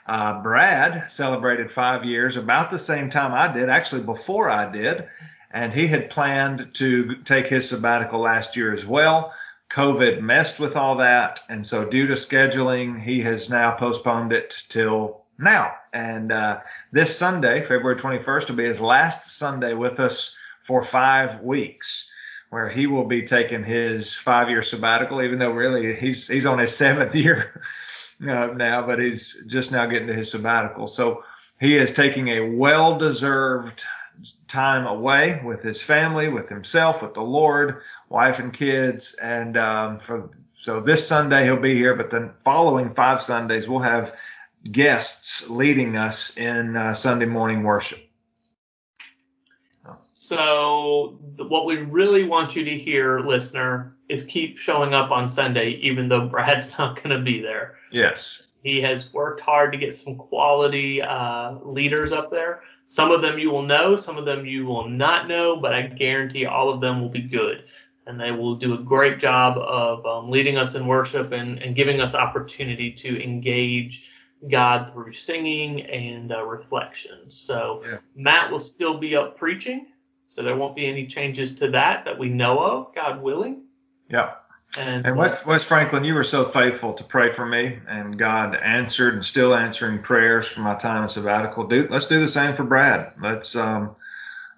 Uh, 0.06 0.42
Brad 0.42 1.10
celebrated 1.10 1.70
five 1.70 2.04
years 2.04 2.36
about 2.36 2.70
the 2.70 2.78
same 2.78 3.10
time 3.10 3.34
I 3.34 3.52
did, 3.52 3.68
actually 3.68 4.02
before 4.02 4.48
I 4.48 4.70
did 4.70 5.08
and 5.50 5.72
he 5.72 5.86
had 5.86 6.10
planned 6.10 6.70
to 6.74 7.16
take 7.24 7.46
his 7.46 7.68
sabbatical 7.68 8.20
last 8.20 8.56
year 8.56 8.74
as 8.74 8.84
well. 8.84 9.32
COVID 9.70 10.20
messed 10.20 10.58
with 10.58 10.76
all 10.76 10.96
that, 10.96 11.40
and 11.48 11.66
so 11.66 11.84
due 11.84 12.06
to 12.06 12.14
scheduling, 12.14 13.00
he 13.00 13.20
has 13.20 13.50
now 13.50 13.72
postponed 13.72 14.32
it 14.32 14.62
till 14.68 15.24
now. 15.38 15.74
And 15.92 16.32
uh, 16.32 16.60
this 16.90 17.16
Sunday, 17.16 17.60
February 17.62 17.96
21st, 17.96 18.48
will 18.48 18.56
be 18.56 18.64
his 18.64 18.80
last 18.80 19.36
Sunday 19.36 19.74
with 19.74 20.00
us 20.00 20.34
for 20.62 20.82
five 20.82 21.42
weeks, 21.42 22.10
where 22.50 22.68
he 22.68 22.86
will 22.86 23.04
be 23.04 23.22
taking 23.22 23.62
his 23.62 24.14
five-year 24.14 24.62
sabbatical. 24.62 25.22
Even 25.22 25.38
though 25.38 25.50
really 25.50 25.94
he's 25.94 26.26
he's 26.26 26.46
on 26.46 26.58
his 26.58 26.74
seventh 26.74 27.14
year 27.14 27.62
uh, 28.22 28.48
now, 28.54 28.86
but 28.86 28.98
he's 28.98 29.44
just 29.46 29.70
now 29.70 29.86
getting 29.86 30.08
to 30.08 30.14
his 30.14 30.30
sabbatical. 30.30 30.86
So 30.86 31.24
he 31.60 31.76
is 31.76 31.92
taking 31.92 32.28
a 32.28 32.40
well-deserved 32.40 33.82
time 34.48 34.86
away 34.86 35.40
with 35.44 35.62
his 35.62 35.80
family, 35.80 36.28
with 36.28 36.48
himself, 36.48 37.02
with 37.02 37.14
the 37.14 37.22
Lord, 37.22 37.82
wife 38.08 38.38
and 38.38 38.52
kids, 38.52 39.14
and 39.14 39.56
um, 39.56 39.98
for 39.98 40.30
so 40.54 40.80
this 40.80 41.06
Sunday 41.06 41.44
he'll 41.44 41.56
be 41.56 41.74
here, 41.74 41.94
but 41.94 42.10
the 42.10 42.32
following 42.44 42.92
five 42.94 43.22
Sundays 43.22 43.68
we'll 43.68 43.78
have 43.78 44.14
guests 44.70 45.48
leading 45.48 45.96
us 45.96 46.36
in 46.36 46.76
uh, 46.76 46.94
Sunday 46.94 47.26
morning 47.26 47.62
worship. 47.62 48.07
So 50.28 51.18
what 51.38 51.64
we 51.64 51.76
really 51.76 52.24
want 52.24 52.54
you 52.54 52.62
to 52.62 52.78
hear, 52.78 53.20
listener, 53.20 53.96
is 54.10 54.24
keep 54.24 54.58
showing 54.58 54.92
up 54.92 55.10
on 55.10 55.26
Sunday, 55.26 55.70
even 55.82 56.06
though 56.06 56.28
Brad's 56.28 56.70
not 56.78 57.02
going 57.02 57.16
to 57.16 57.24
be 57.24 57.40
there. 57.40 57.76
Yes. 57.90 58.42
He 58.62 58.82
has 58.82 59.10
worked 59.14 59.40
hard 59.40 59.72
to 59.72 59.78
get 59.78 59.94
some 59.94 60.16
quality 60.16 61.00
uh, 61.00 61.54
leaders 61.64 62.12
up 62.12 62.30
there. 62.30 62.60
Some 62.88 63.10
of 63.10 63.22
them 63.22 63.38
you 63.38 63.50
will 63.50 63.62
know, 63.62 63.96
some 63.96 64.18
of 64.18 64.26
them 64.26 64.44
you 64.44 64.66
will 64.66 64.86
not 64.86 65.28
know, 65.28 65.56
but 65.56 65.72
I 65.72 65.86
guarantee 65.86 66.44
all 66.44 66.68
of 66.68 66.82
them 66.82 67.00
will 67.00 67.08
be 67.08 67.22
good. 67.22 67.64
And 68.06 68.20
they 68.20 68.30
will 68.30 68.54
do 68.54 68.74
a 68.74 68.78
great 68.78 69.18
job 69.18 69.56
of 69.56 70.04
um, 70.04 70.30
leading 70.30 70.58
us 70.58 70.74
in 70.74 70.86
worship 70.86 71.32
and, 71.32 71.58
and 71.58 71.74
giving 71.74 72.02
us 72.02 72.14
opportunity 72.14 72.92
to 72.92 73.22
engage 73.22 74.02
God 74.50 74.92
through 74.92 75.14
singing 75.14 75.82
and 75.82 76.32
uh, 76.32 76.44
reflection. 76.44 77.30
So 77.30 77.82
yeah. 77.84 77.98
Matt 78.14 78.50
will 78.50 78.60
still 78.60 78.98
be 78.98 79.16
up 79.16 79.38
preaching, 79.38 79.86
so 80.28 80.42
there 80.42 80.56
won't 80.56 80.76
be 80.76 80.86
any 80.86 81.06
changes 81.06 81.54
to 81.56 81.70
that 81.70 82.04
that 82.04 82.18
we 82.18 82.28
know 82.28 82.60
of, 82.60 82.94
God 82.94 83.22
willing. 83.22 83.62
Yeah. 84.08 84.34
And, 84.76 85.06
and 85.06 85.16
Wes, 85.16 85.44
Wes 85.46 85.62
Franklin, 85.62 86.04
you 86.04 86.14
were 86.14 86.24
so 86.24 86.44
faithful 86.44 86.92
to 86.92 87.02
pray 87.02 87.32
for 87.32 87.46
me, 87.46 87.78
and 87.88 88.18
God 88.18 88.54
answered 88.54 89.14
and 89.14 89.24
still 89.24 89.54
answering 89.54 90.00
prayers 90.00 90.46
for 90.46 90.60
my 90.60 90.74
time 90.74 91.04
in 91.04 91.08
sabbatical. 91.08 91.66
Do, 91.66 91.88
let's 91.90 92.06
do 92.06 92.20
the 92.20 92.28
same 92.28 92.54
for 92.54 92.64
Brad. 92.64 93.08
Let's 93.22 93.56
um, 93.56 93.96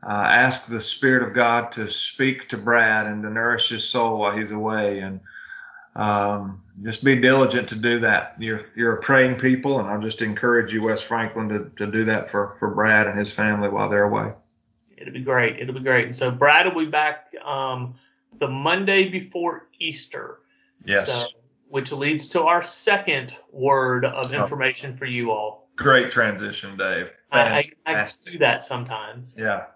uh, 0.02 0.10
ask 0.10 0.66
the 0.66 0.80
Spirit 0.80 1.28
of 1.28 1.32
God 1.32 1.70
to 1.72 1.88
speak 1.88 2.48
to 2.48 2.56
Brad 2.56 3.06
and 3.06 3.22
to 3.22 3.30
nourish 3.30 3.68
his 3.68 3.88
soul 3.88 4.18
while 4.18 4.36
he's 4.36 4.50
away, 4.50 4.98
and 4.98 5.20
um, 5.94 6.62
just 6.82 7.04
be 7.04 7.20
diligent 7.20 7.68
to 7.68 7.76
do 7.76 8.00
that. 8.00 8.34
You're 8.40 8.66
you're 8.74 8.94
a 8.94 9.00
praying 9.02 9.38
people, 9.38 9.78
and 9.78 9.88
I'll 9.88 10.00
just 10.00 10.22
encourage 10.22 10.72
you, 10.72 10.82
Wes 10.82 11.02
Franklin, 11.02 11.48
to, 11.50 11.70
to 11.76 11.90
do 11.90 12.04
that 12.06 12.30
for 12.30 12.56
for 12.58 12.74
Brad 12.74 13.06
and 13.06 13.16
his 13.16 13.30
family 13.30 13.68
while 13.68 13.88
they're 13.88 14.04
away. 14.04 14.32
It'll 15.00 15.14
be 15.14 15.22
great. 15.22 15.58
It'll 15.58 15.74
be 15.74 15.80
great. 15.80 16.06
And 16.06 16.16
so 16.16 16.30
Brad 16.30 16.66
will 16.66 16.84
be 16.84 16.90
back. 16.90 17.34
Um, 17.44 17.94
the 18.38 18.48
Monday 18.48 19.08
before 19.08 19.68
Easter. 19.78 20.40
Yes. 20.84 21.08
So, 21.08 21.26
which 21.68 21.92
leads 21.92 22.28
to 22.28 22.42
our 22.42 22.62
second 22.62 23.34
word 23.52 24.04
of 24.04 24.32
oh. 24.32 24.42
information 24.42 24.92
oh. 24.94 24.98
for 24.98 25.06
you 25.06 25.30
all. 25.30 25.68
Great 25.76 26.10
transition, 26.10 26.76
Dave. 26.76 27.10
I, 27.32 27.72
I, 27.86 27.94
I, 27.94 28.08
do 28.24 28.38
that 28.38 28.64
sometimes. 28.64 29.34
Yeah. 29.38 29.66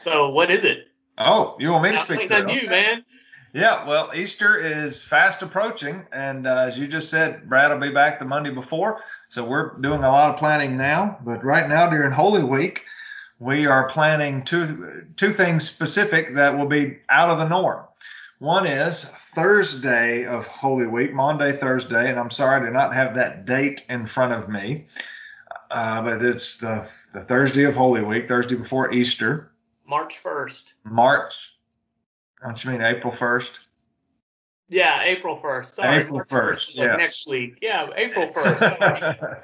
So 0.00 0.30
what 0.30 0.50
is 0.50 0.64
it? 0.64 0.88
Oh, 1.18 1.56
you 1.58 1.70
want 1.70 1.84
me 1.84 1.92
to 1.92 1.98
speak 1.98 2.28
to 2.28 2.46
you, 2.52 2.68
man. 2.68 3.04
Yeah, 3.52 3.86
well, 3.86 4.10
Easter 4.14 4.58
is 4.58 5.02
fast 5.02 5.42
approaching, 5.42 6.06
and 6.12 6.46
uh, 6.46 6.66
as 6.68 6.76
you 6.76 6.86
just 6.88 7.08
said, 7.08 7.48
Brad 7.48 7.70
will 7.70 7.78
be 7.78 7.92
back 7.92 8.18
the 8.18 8.24
Monday 8.24 8.50
before, 8.50 9.00
so 9.30 9.44
we're 9.44 9.78
doing 9.78 10.02
a 10.02 10.10
lot 10.10 10.34
of 10.34 10.38
planning 10.38 10.76
now. 10.76 11.18
But 11.24 11.42
right 11.42 11.66
now, 11.66 11.88
during 11.88 12.12
Holy 12.12 12.42
Week, 12.42 12.82
we 13.38 13.66
are 13.66 13.88
planning 13.90 14.44
two 14.44 15.04
two 15.16 15.32
things 15.32 15.68
specific 15.68 16.34
that 16.34 16.56
will 16.56 16.66
be 16.66 16.98
out 17.08 17.30
of 17.30 17.38
the 17.38 17.48
norm. 17.48 17.84
One 18.38 18.66
is 18.66 19.04
Thursday 19.04 20.26
of 20.26 20.46
Holy 20.46 20.86
Week, 20.86 21.12
Monday, 21.12 21.56
Thursday, 21.56 22.10
and 22.10 22.18
I'm 22.18 22.30
sorry 22.30 22.60
I 22.60 22.66
do 22.66 22.72
not 22.72 22.94
have 22.94 23.14
that 23.14 23.46
date 23.46 23.82
in 23.88 24.06
front 24.06 24.32
of 24.32 24.48
me, 24.48 24.86
uh, 25.70 26.02
but 26.02 26.22
it's 26.22 26.58
the, 26.58 26.86
the 27.14 27.22
Thursday 27.22 27.64
of 27.64 27.74
Holy 27.74 28.02
Week, 28.02 28.28
Thursday 28.28 28.54
before 28.54 28.92
Easter. 28.92 29.52
March 29.86 30.22
1st. 30.22 30.72
March. 30.84 31.34
Don't 32.42 32.62
you 32.62 32.72
mean 32.72 32.82
April 32.82 33.12
1st? 33.12 33.50
Yeah, 34.68 35.02
April 35.04 35.38
1st. 35.40 35.74
Sorry. 35.74 36.02
April 36.02 36.20
1st. 36.20 36.74
Yes. 36.74 36.76
Like 36.78 36.98
next 36.98 37.28
week. 37.28 37.58
Yeah, 37.62 37.88
April 37.96 38.26
1st. 38.32 39.40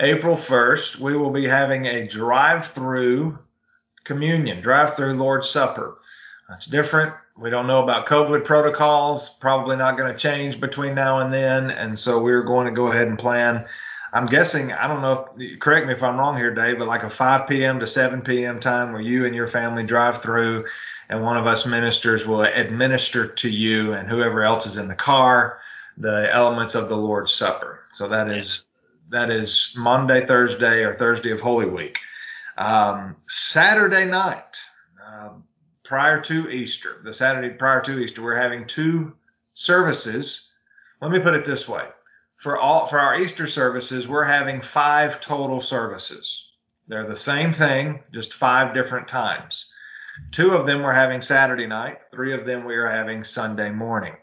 April 0.00 0.36
1st, 0.36 0.96
we 0.96 1.16
will 1.16 1.30
be 1.30 1.46
having 1.46 1.86
a 1.86 2.08
drive 2.08 2.68
through 2.72 3.38
communion, 4.04 4.62
drive 4.62 4.96
through 4.96 5.14
Lord's 5.18 5.48
Supper. 5.50 5.98
That's 6.48 6.66
different. 6.66 7.14
We 7.36 7.50
don't 7.50 7.66
know 7.66 7.82
about 7.82 8.06
COVID 8.06 8.44
protocols, 8.44 9.30
probably 9.40 9.76
not 9.76 9.96
going 9.96 10.12
to 10.12 10.18
change 10.18 10.60
between 10.60 10.94
now 10.94 11.20
and 11.20 11.32
then. 11.32 11.70
And 11.70 11.98
so 11.98 12.20
we're 12.20 12.42
going 12.42 12.66
to 12.66 12.72
go 12.72 12.88
ahead 12.88 13.08
and 13.08 13.18
plan. 13.18 13.64
I'm 14.12 14.26
guessing, 14.26 14.72
I 14.72 14.86
don't 14.86 15.00
know, 15.00 15.28
if, 15.38 15.58
correct 15.60 15.86
me 15.86 15.94
if 15.94 16.02
I'm 16.02 16.18
wrong 16.18 16.36
here, 16.36 16.54
Dave, 16.54 16.78
but 16.78 16.88
like 16.88 17.02
a 17.02 17.10
5 17.10 17.48
p.m. 17.48 17.80
to 17.80 17.86
7 17.86 18.20
p.m. 18.20 18.60
time 18.60 18.92
where 18.92 19.00
you 19.00 19.24
and 19.24 19.34
your 19.34 19.48
family 19.48 19.84
drive 19.84 20.22
through 20.22 20.66
and 21.08 21.22
one 21.22 21.36
of 21.36 21.46
us 21.46 21.66
ministers 21.66 22.26
will 22.26 22.42
administer 22.42 23.26
to 23.26 23.48
you 23.48 23.94
and 23.94 24.08
whoever 24.08 24.42
else 24.42 24.66
is 24.66 24.76
in 24.76 24.88
the 24.88 24.94
car 24.94 25.60
the 25.96 26.28
elements 26.32 26.74
of 26.74 26.88
the 26.88 26.96
Lord's 26.96 27.34
Supper. 27.34 27.80
So 27.92 28.08
that 28.08 28.30
is 28.30 28.66
that 29.10 29.30
is 29.30 29.74
Monday, 29.76 30.24
Thursday, 30.24 30.82
or 30.84 30.96
Thursday 30.96 31.32
of 31.32 31.40
Holy 31.40 31.66
Week. 31.66 31.98
Um, 32.56 33.16
Saturday 33.28 34.06
night, 34.06 34.56
uh, 35.06 35.30
prior 35.84 36.20
to 36.22 36.50
Easter, 36.50 37.00
the 37.04 37.12
Saturday 37.12 37.50
prior 37.50 37.82
to 37.82 37.98
Easter, 37.98 38.22
we're 38.22 38.40
having 38.40 38.66
two 38.66 39.12
services. 39.52 40.48
Let 41.00 41.10
me 41.10 41.18
put 41.18 41.34
it 41.34 41.44
this 41.44 41.68
way: 41.68 41.88
for 42.42 42.58
all 42.58 42.88
for 42.88 42.98
our 42.98 43.20
Easter 43.20 43.46
services, 43.46 44.08
we're 44.08 44.24
having 44.24 44.60
five 44.60 45.20
total 45.20 45.60
services. 45.60 46.44
They're 46.88 47.06
the 47.06 47.16
same 47.16 47.52
thing, 47.52 48.00
just 48.12 48.34
five 48.34 48.74
different 48.74 49.06
times. 49.06 49.66
Two 50.32 50.50
of 50.50 50.66
them 50.66 50.82
we're 50.82 50.92
having 50.92 51.22
Saturday 51.22 51.68
night. 51.68 51.98
Three 52.10 52.34
of 52.34 52.44
them 52.44 52.64
we 52.64 52.74
are 52.74 52.90
having 52.90 53.22
Sunday 53.22 53.70
morning. 53.70 54.14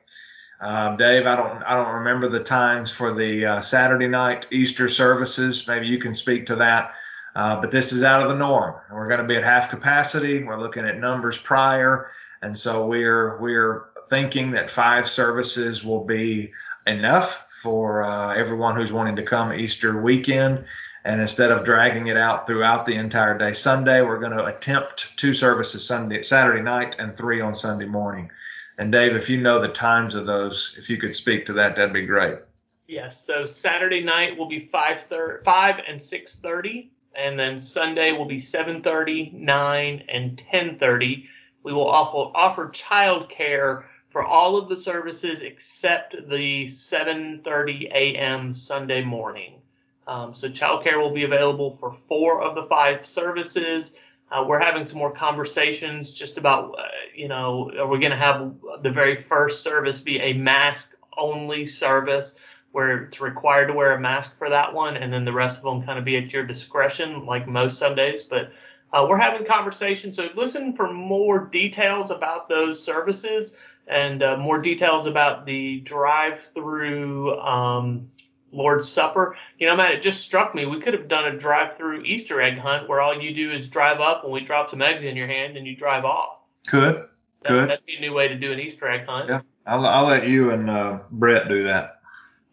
Um, 0.59 0.97
Dave, 0.97 1.25
I 1.25 1.37
don't 1.37 1.63
I 1.63 1.75
don't 1.75 1.95
remember 1.95 2.27
the 2.27 2.43
times 2.43 2.91
for 2.91 3.13
the 3.13 3.45
uh, 3.45 3.61
Saturday 3.61 4.09
night 4.09 4.47
Easter 4.51 4.89
services. 4.89 5.65
Maybe 5.65 5.87
you 5.87 5.97
can 5.97 6.13
speak 6.13 6.45
to 6.47 6.57
that. 6.57 6.91
Uh, 7.37 7.61
but 7.61 7.71
this 7.71 7.93
is 7.93 8.03
out 8.03 8.21
of 8.21 8.27
the 8.27 8.35
norm. 8.35 8.75
We're 8.91 9.07
going 9.07 9.21
to 9.21 9.27
be 9.27 9.37
at 9.37 9.45
half 9.45 9.69
capacity. 9.69 10.43
We're 10.43 10.59
looking 10.59 10.85
at 10.85 10.99
numbers 10.99 11.37
prior, 11.37 12.11
and 12.41 12.57
so 12.57 12.85
we're 12.85 13.39
we're 13.39 13.85
thinking 14.09 14.51
that 14.51 14.69
five 14.69 15.07
services 15.07 15.85
will 15.85 16.03
be 16.03 16.51
enough 16.85 17.45
for 17.61 18.03
uh, 18.03 18.35
everyone 18.35 18.75
who's 18.75 18.91
wanting 18.91 19.15
to 19.17 19.23
come 19.23 19.53
Easter 19.53 20.01
weekend. 20.01 20.65
And 21.05 21.21
instead 21.21 21.51
of 21.51 21.63
dragging 21.63 22.07
it 22.07 22.17
out 22.17 22.45
throughout 22.45 22.85
the 22.85 22.95
entire 22.95 23.37
day 23.37 23.53
Sunday, 23.53 24.01
we're 24.01 24.19
going 24.19 24.37
to 24.37 24.45
attempt 24.45 25.17
two 25.17 25.33
services 25.33 25.85
Sunday, 25.85 26.21
Saturday 26.23 26.61
night 26.61 26.97
and 26.99 27.15
three 27.15 27.41
on 27.41 27.55
Sunday 27.55 27.85
morning. 27.85 28.29
And 28.77 28.91
Dave, 28.91 29.15
if 29.15 29.29
you 29.29 29.41
know 29.41 29.61
the 29.61 29.69
times 29.69 30.15
of 30.15 30.25
those, 30.25 30.75
if 30.77 30.89
you 30.89 30.97
could 30.97 31.15
speak 31.15 31.45
to 31.45 31.53
that, 31.53 31.75
that'd 31.75 31.93
be 31.93 32.05
great. 32.05 32.39
Yes. 32.87 33.23
So 33.25 33.45
Saturday 33.45 34.03
night 34.03 34.37
will 34.37 34.47
be 34.47 34.69
5, 34.71 34.97
5 35.43 35.75
and 35.87 35.99
6:30, 35.99 36.89
and 37.13 37.37
then 37.37 37.59
Sunday 37.59 38.13
will 38.13 38.25
be 38.25 38.39
7:30, 38.39 39.33
9, 39.33 40.03
and 40.09 40.37
10:30. 40.51 41.27
We 41.63 41.73
will 41.73 41.87
offer 41.87 42.31
offer 42.35 42.69
childcare 42.69 43.83
for 44.09 44.23
all 44.23 44.57
of 44.57 44.69
the 44.69 44.75
services 44.75 45.39
except 45.41 46.15
the 46.29 46.65
7:30 46.65 47.91
a.m. 47.91 48.53
Sunday 48.53 49.03
morning. 49.03 49.61
Um, 50.07 50.33
so 50.33 50.49
childcare 50.49 50.99
will 50.99 51.13
be 51.13 51.23
available 51.23 51.77
for 51.79 51.95
four 52.07 52.41
of 52.41 52.55
the 52.55 52.63
five 52.63 53.05
services. 53.05 53.93
Uh, 54.31 54.43
we're 54.47 54.59
having 54.59 54.85
some 54.85 54.97
more 54.97 55.13
conversations 55.13 56.13
just 56.13 56.37
about, 56.37 56.75
uh, 56.77 56.83
you 57.15 57.27
know, 57.27 57.71
are 57.77 57.87
we 57.87 57.99
going 57.99 58.11
to 58.11 58.17
have 58.17 58.53
the 58.81 58.89
very 58.89 59.23
first 59.23 59.63
service 59.63 59.99
be 59.99 60.19
a 60.19 60.33
mask 60.33 60.95
only 61.17 61.65
service 61.65 62.35
where 62.71 63.03
it's 63.03 63.19
required 63.19 63.67
to 63.67 63.73
wear 63.73 63.93
a 63.93 63.99
mask 63.99 64.37
for 64.37 64.49
that 64.49 64.73
one, 64.73 64.95
and 64.97 65.11
then 65.11 65.25
the 65.25 65.33
rest 65.33 65.57
of 65.57 65.63
them 65.63 65.83
kind 65.83 65.97
of 65.97 66.05
be 66.05 66.17
at 66.17 66.31
your 66.31 66.45
discretion, 66.45 67.25
like 67.25 67.47
most 67.47 67.77
Sundays. 67.79 68.21
But 68.23 68.51
uh, 68.93 69.05
we're 69.07 69.17
having 69.17 69.45
conversations, 69.45 70.15
so 70.15 70.29
listen 70.35 70.75
for 70.75 70.91
more 70.91 71.45
details 71.45 72.11
about 72.11 72.49
those 72.49 72.83
services 72.83 73.55
and 73.89 74.21
uh, 74.23 74.37
more 74.37 74.59
details 74.61 75.05
about 75.05 75.45
the 75.45 75.79
drive-through 75.81 77.37
um, 77.39 78.09
Lord's 78.51 78.89
Supper. 78.89 79.35
You 79.57 79.67
know, 79.67 79.75
man, 79.75 79.91
it 79.91 80.01
just 80.01 80.21
struck 80.21 80.53
me. 80.53 80.65
We 80.65 80.79
could 80.79 80.93
have 80.93 81.07
done 81.07 81.25
a 81.25 81.37
drive-through 81.37 82.03
Easter 82.03 82.41
egg 82.41 82.57
hunt 82.57 82.87
where 82.87 83.01
all 83.01 83.19
you 83.19 83.33
do 83.33 83.51
is 83.51 83.67
drive 83.67 83.99
up 83.99 84.23
and 84.23 84.31
we 84.31 84.41
drop 84.41 84.69
some 84.69 84.81
eggs 84.81 85.03
in 85.03 85.15
your 85.15 85.27
hand 85.27 85.57
and 85.57 85.65
you 85.67 85.75
drive 85.75 86.05
off. 86.05 86.37
Could. 86.67 86.95
That, 87.41 87.49
Could. 87.49 87.69
That'd 87.69 87.85
be 87.85 87.95
a 87.97 88.01
new 88.01 88.13
way 88.13 88.27
to 88.27 88.35
do 88.35 88.51
an 88.51 88.59
Easter 88.59 88.87
egg 88.89 89.05
hunt. 89.07 89.29
Yeah. 89.29 89.41
I'll, 89.65 89.85
I'll 89.85 90.05
let 90.05 90.27
you 90.27 90.51
and 90.51 90.69
uh, 90.69 90.99
Brett 91.11 91.47
do 91.47 91.63
that. 91.63 91.98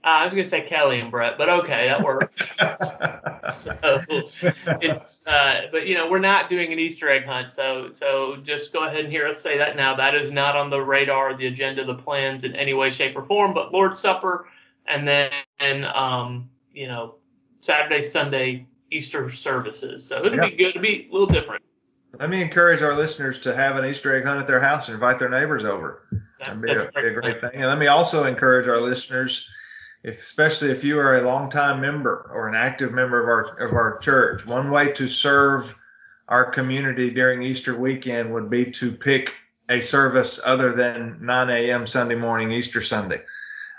Uh, 0.06 0.10
I 0.10 0.24
was 0.24 0.32
gonna 0.32 0.44
say 0.44 0.60
Kelly 0.62 1.00
and 1.00 1.10
Brett, 1.10 1.36
but 1.36 1.48
okay, 1.48 1.86
that 1.88 2.00
works. 2.00 2.32
so 3.60 3.76
it's, 4.80 5.26
uh, 5.26 5.62
but 5.72 5.88
you 5.88 5.94
know, 5.94 6.08
we're 6.08 6.20
not 6.20 6.48
doing 6.48 6.72
an 6.72 6.78
Easter 6.78 7.10
egg 7.10 7.24
hunt, 7.26 7.52
so 7.52 7.90
so 7.92 8.36
just 8.44 8.72
go 8.72 8.86
ahead 8.86 9.00
and 9.00 9.10
hear 9.10 9.26
us 9.26 9.42
say 9.42 9.58
that 9.58 9.74
now. 9.74 9.96
That 9.96 10.14
is 10.14 10.30
not 10.30 10.54
on 10.54 10.70
the 10.70 10.80
radar, 10.80 11.36
the 11.36 11.48
agenda, 11.48 11.84
the 11.84 11.96
plans 11.96 12.44
in 12.44 12.54
any 12.54 12.72
way, 12.72 12.92
shape, 12.92 13.16
or 13.16 13.24
form. 13.24 13.52
But 13.52 13.72
Lord's 13.72 13.98
Supper 13.98 14.46
and 14.86 15.06
then 15.06 15.84
um, 15.84 16.48
you 16.72 16.86
know 16.86 17.16
Saturday, 17.60 18.02
Sunday 18.02 18.66
Easter 18.90 19.30
services. 19.30 20.06
So 20.06 20.24
it'll 20.24 20.38
yep. 20.38 20.50
be 20.50 20.56
good. 20.56 20.68
It'll 20.68 20.82
be 20.82 21.08
a 21.10 21.12
little 21.12 21.26
different. 21.26 21.62
Let 22.18 22.30
me 22.30 22.40
encourage 22.40 22.80
our 22.80 22.94
listeners 22.94 23.38
to 23.40 23.54
have 23.54 23.76
an 23.76 23.84
Easter 23.84 24.14
egg 24.16 24.24
hunt 24.24 24.40
at 24.40 24.46
their 24.46 24.60
house 24.60 24.88
and 24.88 24.94
invite 24.94 25.18
their 25.18 25.28
neighbors 25.28 25.64
over. 25.64 26.06
That'd 26.38 26.62
be, 26.62 26.72
a, 26.72 26.90
be 26.94 27.08
a 27.08 27.12
great 27.12 27.40
thing. 27.40 27.50
And 27.54 27.66
let 27.66 27.78
me 27.78 27.88
also 27.88 28.24
encourage 28.24 28.68
our 28.68 28.80
listeners, 28.80 29.46
especially 30.06 30.70
if 30.70 30.84
you 30.84 30.98
are 30.98 31.18
a 31.18 31.26
longtime 31.26 31.80
member 31.80 32.30
or 32.32 32.48
an 32.48 32.54
active 32.54 32.92
member 32.92 33.20
of 33.20 33.28
our 33.28 33.66
of 33.66 33.72
our 33.72 33.98
church, 33.98 34.46
one 34.46 34.70
way 34.70 34.92
to 34.92 35.08
serve 35.08 35.74
our 36.28 36.50
community 36.50 37.10
during 37.10 37.42
Easter 37.42 37.76
weekend 37.76 38.32
would 38.32 38.50
be 38.50 38.70
to 38.72 38.92
pick 38.92 39.34
a 39.68 39.80
service 39.80 40.40
other 40.44 40.74
than 40.74 41.18
9 41.20 41.50
a.m. 41.50 41.86
Sunday 41.86 42.14
morning, 42.14 42.52
Easter 42.52 42.82
Sunday. 42.82 43.22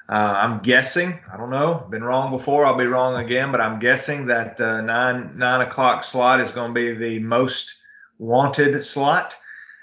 Uh, 0.09 0.35
I'm 0.37 0.59
guessing, 0.59 1.19
I 1.31 1.35
don't 1.35 1.49
know, 1.49 1.85
been 1.89 2.03
wrong 2.03 2.31
before, 2.31 2.65
I'll 2.65 2.77
be 2.77 2.85
wrong 2.85 3.21
again, 3.21 3.51
but 3.51 3.59
I'm 3.59 3.79
guessing 3.79 4.25
that 4.27 4.59
uh, 4.61 4.81
nine 4.81 5.37
nine 5.37 5.61
o'clock 5.61 6.03
slot 6.03 6.39
is 6.39 6.51
going 6.51 6.73
to 6.73 6.79
be 6.79 6.93
the 6.93 7.19
most 7.19 7.73
wanted 8.17 8.85
slot. 8.85 9.35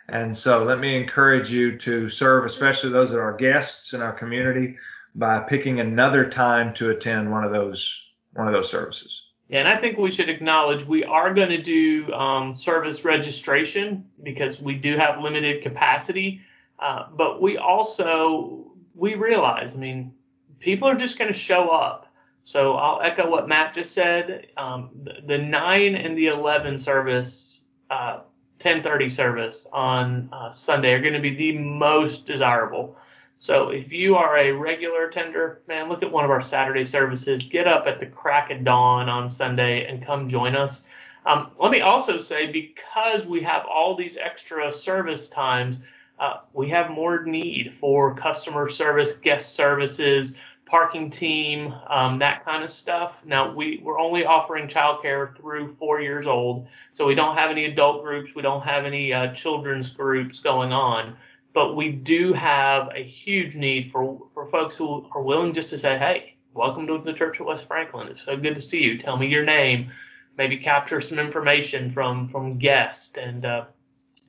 And 0.08 0.36
so 0.36 0.64
let 0.64 0.78
me 0.78 0.96
encourage 0.96 1.50
you 1.50 1.78
to 1.78 2.08
serve, 2.08 2.44
especially 2.44 2.90
those 2.90 3.10
that 3.10 3.18
are 3.18 3.36
guests 3.36 3.94
in 3.94 4.02
our 4.02 4.12
community, 4.12 4.76
by 5.14 5.40
picking 5.40 5.80
another 5.80 6.28
time 6.28 6.74
to 6.74 6.90
attend 6.90 7.30
one 7.30 7.44
of 7.44 7.52
those 7.52 8.02
one 8.32 8.46
of 8.46 8.52
those 8.52 8.68
services. 8.68 9.22
Yeah, 9.48 9.60
and 9.60 9.68
I 9.68 9.76
think 9.76 9.98
we 9.98 10.10
should 10.10 10.28
acknowledge 10.28 10.84
we 10.84 11.04
are 11.04 11.32
going 11.32 11.50
to 11.50 11.62
do 11.62 12.12
um, 12.12 12.56
service 12.56 13.04
registration 13.04 14.04
because 14.22 14.60
we 14.60 14.74
do 14.74 14.96
have 14.96 15.20
limited 15.20 15.62
capacity. 15.62 16.40
Uh, 16.78 17.06
but 17.16 17.40
we 17.40 17.58
also 17.58 18.72
we 18.94 19.14
realize, 19.14 19.74
I 19.74 19.78
mean, 19.78 20.12
people 20.60 20.88
are 20.88 20.96
just 20.96 21.18
going 21.18 21.32
to 21.32 21.38
show 21.38 21.68
up. 21.68 22.06
So 22.44 22.74
I'll 22.74 23.00
echo 23.00 23.28
what 23.28 23.48
Matt 23.48 23.74
just 23.74 23.92
said. 23.92 24.48
Um, 24.56 24.90
the, 25.02 25.14
the, 25.26 25.38
9 25.38 25.94
and 25.94 26.16
the 26.16 26.26
11 26.26 26.78
service, 26.78 27.60
uh, 27.90 28.20
10:30 28.60 29.10
service 29.10 29.66
on 29.72 30.28
uh, 30.32 30.50
Sunday 30.50 30.92
are 30.92 31.00
going 31.00 31.14
to 31.14 31.20
be 31.20 31.34
the 31.34 31.58
most 31.58 32.26
desirable. 32.26 32.96
So 33.44 33.68
if 33.68 33.92
you 33.92 34.16
are 34.16 34.38
a 34.38 34.52
regular 34.52 35.04
attender, 35.04 35.60
man, 35.68 35.90
look 35.90 36.02
at 36.02 36.10
one 36.10 36.24
of 36.24 36.30
our 36.30 36.40
Saturday 36.40 36.86
services. 36.86 37.42
Get 37.42 37.66
up 37.66 37.86
at 37.86 38.00
the 38.00 38.06
crack 38.06 38.50
of 38.50 38.64
dawn 38.64 39.10
on 39.10 39.28
Sunday 39.28 39.84
and 39.84 40.02
come 40.02 40.30
join 40.30 40.56
us. 40.56 40.80
Um, 41.26 41.50
let 41.60 41.70
me 41.70 41.82
also 41.82 42.18
say, 42.18 42.50
because 42.50 43.26
we 43.26 43.42
have 43.42 43.66
all 43.66 43.94
these 43.94 44.16
extra 44.16 44.72
service 44.72 45.28
times, 45.28 45.76
uh, 46.18 46.38
we 46.54 46.70
have 46.70 46.90
more 46.90 47.24
need 47.24 47.74
for 47.78 48.14
customer 48.14 48.70
service, 48.70 49.12
guest 49.12 49.54
services, 49.54 50.32
parking 50.64 51.10
team, 51.10 51.74
um, 51.90 52.18
that 52.20 52.46
kind 52.46 52.64
of 52.64 52.70
stuff. 52.70 53.12
Now 53.26 53.54
we 53.54 53.78
we're 53.84 54.00
only 54.00 54.24
offering 54.24 54.68
childcare 54.68 55.36
through 55.36 55.76
four 55.78 56.00
years 56.00 56.26
old, 56.26 56.66
so 56.94 57.04
we 57.06 57.14
don't 57.14 57.36
have 57.36 57.50
any 57.50 57.66
adult 57.66 58.04
groups, 58.04 58.30
we 58.34 58.40
don't 58.40 58.62
have 58.62 58.86
any 58.86 59.12
uh, 59.12 59.34
children's 59.34 59.90
groups 59.90 60.38
going 60.38 60.72
on 60.72 61.14
but 61.54 61.76
we 61.76 61.90
do 61.90 62.32
have 62.32 62.88
a 62.94 63.02
huge 63.02 63.54
need 63.54 63.90
for 63.92 64.20
for 64.34 64.50
folks 64.50 64.76
who 64.76 65.08
are 65.12 65.22
willing 65.22 65.54
just 65.54 65.70
to 65.70 65.78
say, 65.78 65.96
hey, 65.96 66.34
welcome 66.52 66.86
to 66.88 67.00
the 67.02 67.12
Church 67.12 67.40
of 67.40 67.46
West 67.46 67.66
Franklin. 67.66 68.08
It's 68.08 68.24
so 68.24 68.36
good 68.36 68.56
to 68.56 68.60
see 68.60 68.78
you. 68.78 68.98
Tell 68.98 69.16
me 69.16 69.28
your 69.28 69.44
name. 69.44 69.90
Maybe 70.36 70.58
capture 70.58 71.00
some 71.00 71.18
information 71.18 71.92
from 71.92 72.28
from 72.28 72.58
guests 72.58 73.16
and 73.16 73.46
uh, 73.46 73.64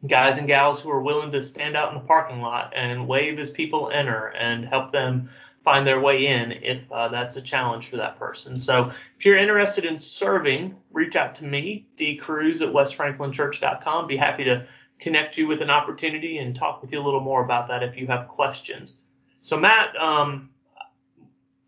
guys 0.07 0.37
and 0.37 0.47
gals 0.47 0.81
who 0.81 0.91
are 0.91 1.01
willing 1.01 1.31
to 1.31 1.41
stand 1.41 1.75
out 1.75 1.91
in 1.91 1.99
the 1.99 2.05
parking 2.05 2.41
lot 2.41 2.71
and 2.75 3.07
wave 3.07 3.39
as 3.39 3.49
people 3.49 3.89
enter 3.89 4.27
and 4.27 4.65
help 4.65 4.91
them 4.91 5.29
find 5.63 5.87
their 5.87 5.99
way 5.99 6.27
in 6.27 6.51
if 6.51 6.79
uh, 6.91 7.07
that's 7.07 7.37
a 7.37 7.41
challenge 7.41 7.89
for 7.89 7.97
that 7.97 8.19
person. 8.19 8.59
So 8.59 8.91
if 9.17 9.25
you're 9.25 9.35
interested 9.35 9.83
in 9.83 9.99
serving, 9.99 10.75
reach 10.93 11.15
out 11.15 11.33
to 11.37 11.45
me, 11.45 11.87
dkruse 11.97 12.61
at 12.61 12.69
westfranklinchurch.com. 12.71 14.05
Be 14.05 14.15
happy 14.15 14.43
to 14.43 14.67
connect 14.99 15.37
you 15.37 15.47
with 15.47 15.61
an 15.61 15.69
opportunity 15.69 16.37
and 16.37 16.55
talk 16.55 16.81
with 16.81 16.91
you 16.91 17.01
a 17.01 17.03
little 17.03 17.19
more 17.19 17.43
about 17.43 17.67
that 17.67 17.83
if 17.83 17.97
you 17.97 18.07
have 18.07 18.27
questions. 18.27 18.95
So 19.41 19.57
Matt, 19.57 19.95
um, 19.97 20.49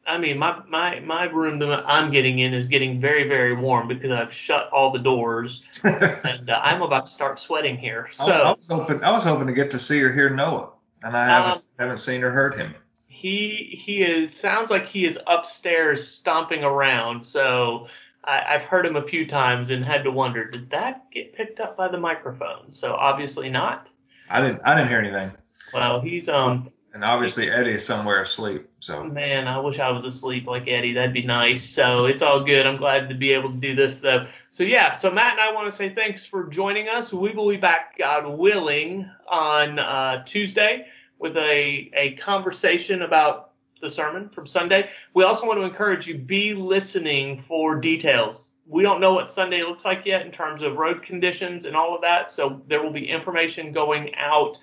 I 0.07 0.17
mean, 0.17 0.37
my, 0.37 0.61
my, 0.69 1.01
my 1.01 1.25
room 1.25 1.59
that 1.59 1.83
I'm 1.85 2.11
getting 2.11 2.39
in 2.39 2.53
is 2.53 2.67
getting 2.67 3.01
very, 3.01 3.27
very 3.27 3.53
warm 3.53 3.89
because 3.89 4.11
I've 4.11 4.33
shut 4.33 4.69
all 4.71 4.91
the 4.91 4.99
doors 4.99 5.63
and 5.83 6.49
uh, 6.49 6.59
I'm 6.63 6.81
about 6.81 7.07
to 7.07 7.11
start 7.11 7.39
sweating 7.39 7.77
here. 7.77 8.09
So 8.13 8.23
I, 8.23 8.49
I, 8.49 8.53
was 8.53 8.67
hoping, 8.69 9.03
I 9.03 9.11
was 9.11 9.23
hoping 9.23 9.47
to 9.47 9.53
get 9.53 9.69
to 9.71 9.79
see 9.79 10.01
or 10.01 10.11
hear 10.11 10.29
Noah 10.29 10.69
and 11.03 11.15
I 11.15 11.25
haven't, 11.25 11.51
um, 11.51 11.61
haven't 11.77 11.97
seen 11.97 12.23
or 12.23 12.31
heard 12.31 12.55
him. 12.55 12.73
He, 13.07 13.79
he 13.83 14.01
is, 14.01 14.33
sounds 14.33 14.71
like 14.71 14.85
he 14.85 15.05
is 15.05 15.17
upstairs 15.27 16.07
stomping 16.07 16.63
around. 16.63 17.25
So, 17.25 17.87
I, 18.27 18.57
have 18.57 18.63
heard 18.63 18.85
him 18.85 18.97
a 18.97 19.03
few 19.03 19.25
times 19.25 19.69
and 19.69 19.83
had 19.83 20.03
to 20.03 20.11
wonder, 20.11 20.49
did 20.49 20.69
that 20.71 21.09
get 21.11 21.33
picked 21.33 21.59
up 21.59 21.77
by 21.77 21.87
the 21.87 21.97
microphone? 21.97 22.73
So 22.73 22.93
obviously 22.93 23.49
not. 23.49 23.89
I 24.29 24.41
didn't. 24.41 24.61
I 24.65 24.75
didn't 24.75 24.89
hear 24.89 24.99
anything. 24.99 25.31
Well, 25.73 26.01
he's 26.01 26.27
um. 26.27 26.69
And 26.93 27.03
obviously 27.03 27.49
Eddie 27.49 27.75
is 27.75 27.85
somewhere 27.85 28.23
asleep. 28.23 28.67
So. 28.79 29.03
Man, 29.03 29.47
I 29.47 29.59
wish 29.59 29.79
I 29.79 29.91
was 29.91 30.03
asleep 30.03 30.47
like 30.47 30.67
Eddie. 30.67 30.93
That'd 30.93 31.13
be 31.13 31.23
nice. 31.23 31.63
So 31.63 32.05
it's 32.05 32.23
all 32.23 32.43
good. 32.43 32.65
I'm 32.65 32.77
glad 32.77 33.07
to 33.09 33.15
be 33.15 33.33
able 33.33 33.51
to 33.51 33.57
do 33.57 33.75
this 33.75 33.99
though. 33.99 34.25
So 34.49 34.63
yeah. 34.63 34.93
So 34.93 35.11
Matt 35.11 35.33
and 35.33 35.41
I 35.41 35.53
want 35.53 35.69
to 35.69 35.71
say 35.71 35.93
thanks 35.93 36.25
for 36.25 36.47
joining 36.47 36.89
us. 36.89 37.13
We 37.13 37.31
will 37.33 37.49
be 37.49 37.57
back, 37.57 37.97
God 37.97 38.27
willing, 38.27 39.09
on 39.29 39.77
uh, 39.79 40.23
Tuesday 40.25 40.87
with 41.19 41.37
a 41.37 41.91
a 41.95 42.15
conversation 42.19 43.03
about 43.03 43.46
the 43.81 43.89
sermon 43.89 44.29
from 44.29 44.47
Sunday. 44.47 44.89
We 45.13 45.23
also 45.23 45.45
want 45.45 45.59
to 45.59 45.63
encourage 45.63 46.07
you 46.07 46.17
be 46.17 46.53
listening 46.53 47.43
for 47.47 47.75
details. 47.75 48.51
We 48.65 48.83
don't 48.83 48.99
know 48.99 49.13
what 49.13 49.29
Sunday 49.29 49.63
looks 49.63 49.85
like 49.85 50.05
yet 50.05 50.25
in 50.25 50.31
terms 50.31 50.61
of 50.61 50.75
road 50.75 51.03
conditions 51.03 51.65
and 51.65 51.75
all 51.75 51.95
of 51.95 52.01
that, 52.01 52.31
so 52.31 52.61
there 52.67 52.83
will 52.83 52.91
be 52.91 53.09
information 53.09 53.71
going 53.71 54.13
out 54.15 54.57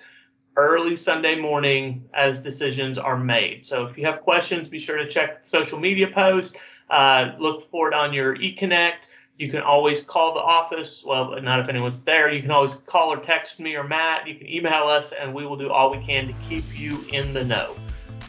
early 0.57 0.95
Sunday 0.95 1.35
morning 1.35 2.07
as 2.13 2.39
decisions 2.39 2.97
are 2.97 3.17
made. 3.17 3.65
So 3.65 3.85
if 3.85 3.97
you 3.97 4.05
have 4.05 4.21
questions, 4.21 4.67
be 4.67 4.79
sure 4.79 4.97
to 4.97 5.07
check 5.07 5.45
social 5.45 5.79
media 5.79 6.07
posts. 6.07 6.55
Uh, 6.89 7.31
look 7.39 7.69
for 7.71 7.87
it 7.87 7.93
on 7.93 8.13
your 8.13 8.37
eConnect. 8.37 9.07
You 9.37 9.51
can 9.51 9.61
always 9.61 10.01
call 10.01 10.33
the 10.33 10.39
office. 10.39 11.03
Well, 11.05 11.41
not 11.41 11.59
if 11.59 11.67
anyone's 11.67 11.99
there. 12.01 12.31
You 12.31 12.41
can 12.41 12.51
always 12.51 12.75
call 12.87 13.11
or 13.11 13.17
text 13.17 13.59
me 13.59 13.75
or 13.75 13.83
Matt. 13.83 14.27
You 14.27 14.35
can 14.35 14.47
email 14.47 14.87
us, 14.87 15.11
and 15.19 15.33
we 15.33 15.45
will 15.45 15.57
do 15.57 15.69
all 15.69 15.91
we 15.91 16.05
can 16.05 16.27
to 16.27 16.33
keep 16.47 16.63
you 16.77 17.03
in 17.09 17.33
the 17.33 17.43
know. 17.43 17.84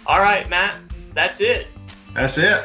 All 0.08 0.20
right, 0.20 0.48
Matt, 0.48 0.78
that's 1.14 1.40
it. 1.40 1.66
That's 2.14 2.38
it. 2.38 2.64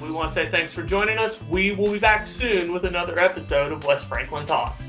We 0.00 0.12
want 0.12 0.28
to 0.28 0.34
say 0.34 0.48
thanks 0.48 0.72
for 0.72 0.84
joining 0.84 1.18
us. 1.18 1.42
We 1.50 1.72
will 1.72 1.90
be 1.90 1.98
back 1.98 2.28
soon 2.28 2.72
with 2.72 2.86
another 2.86 3.18
episode 3.18 3.72
of 3.72 3.84
West 3.84 4.04
Franklin 4.04 4.46
Talks. 4.46 4.87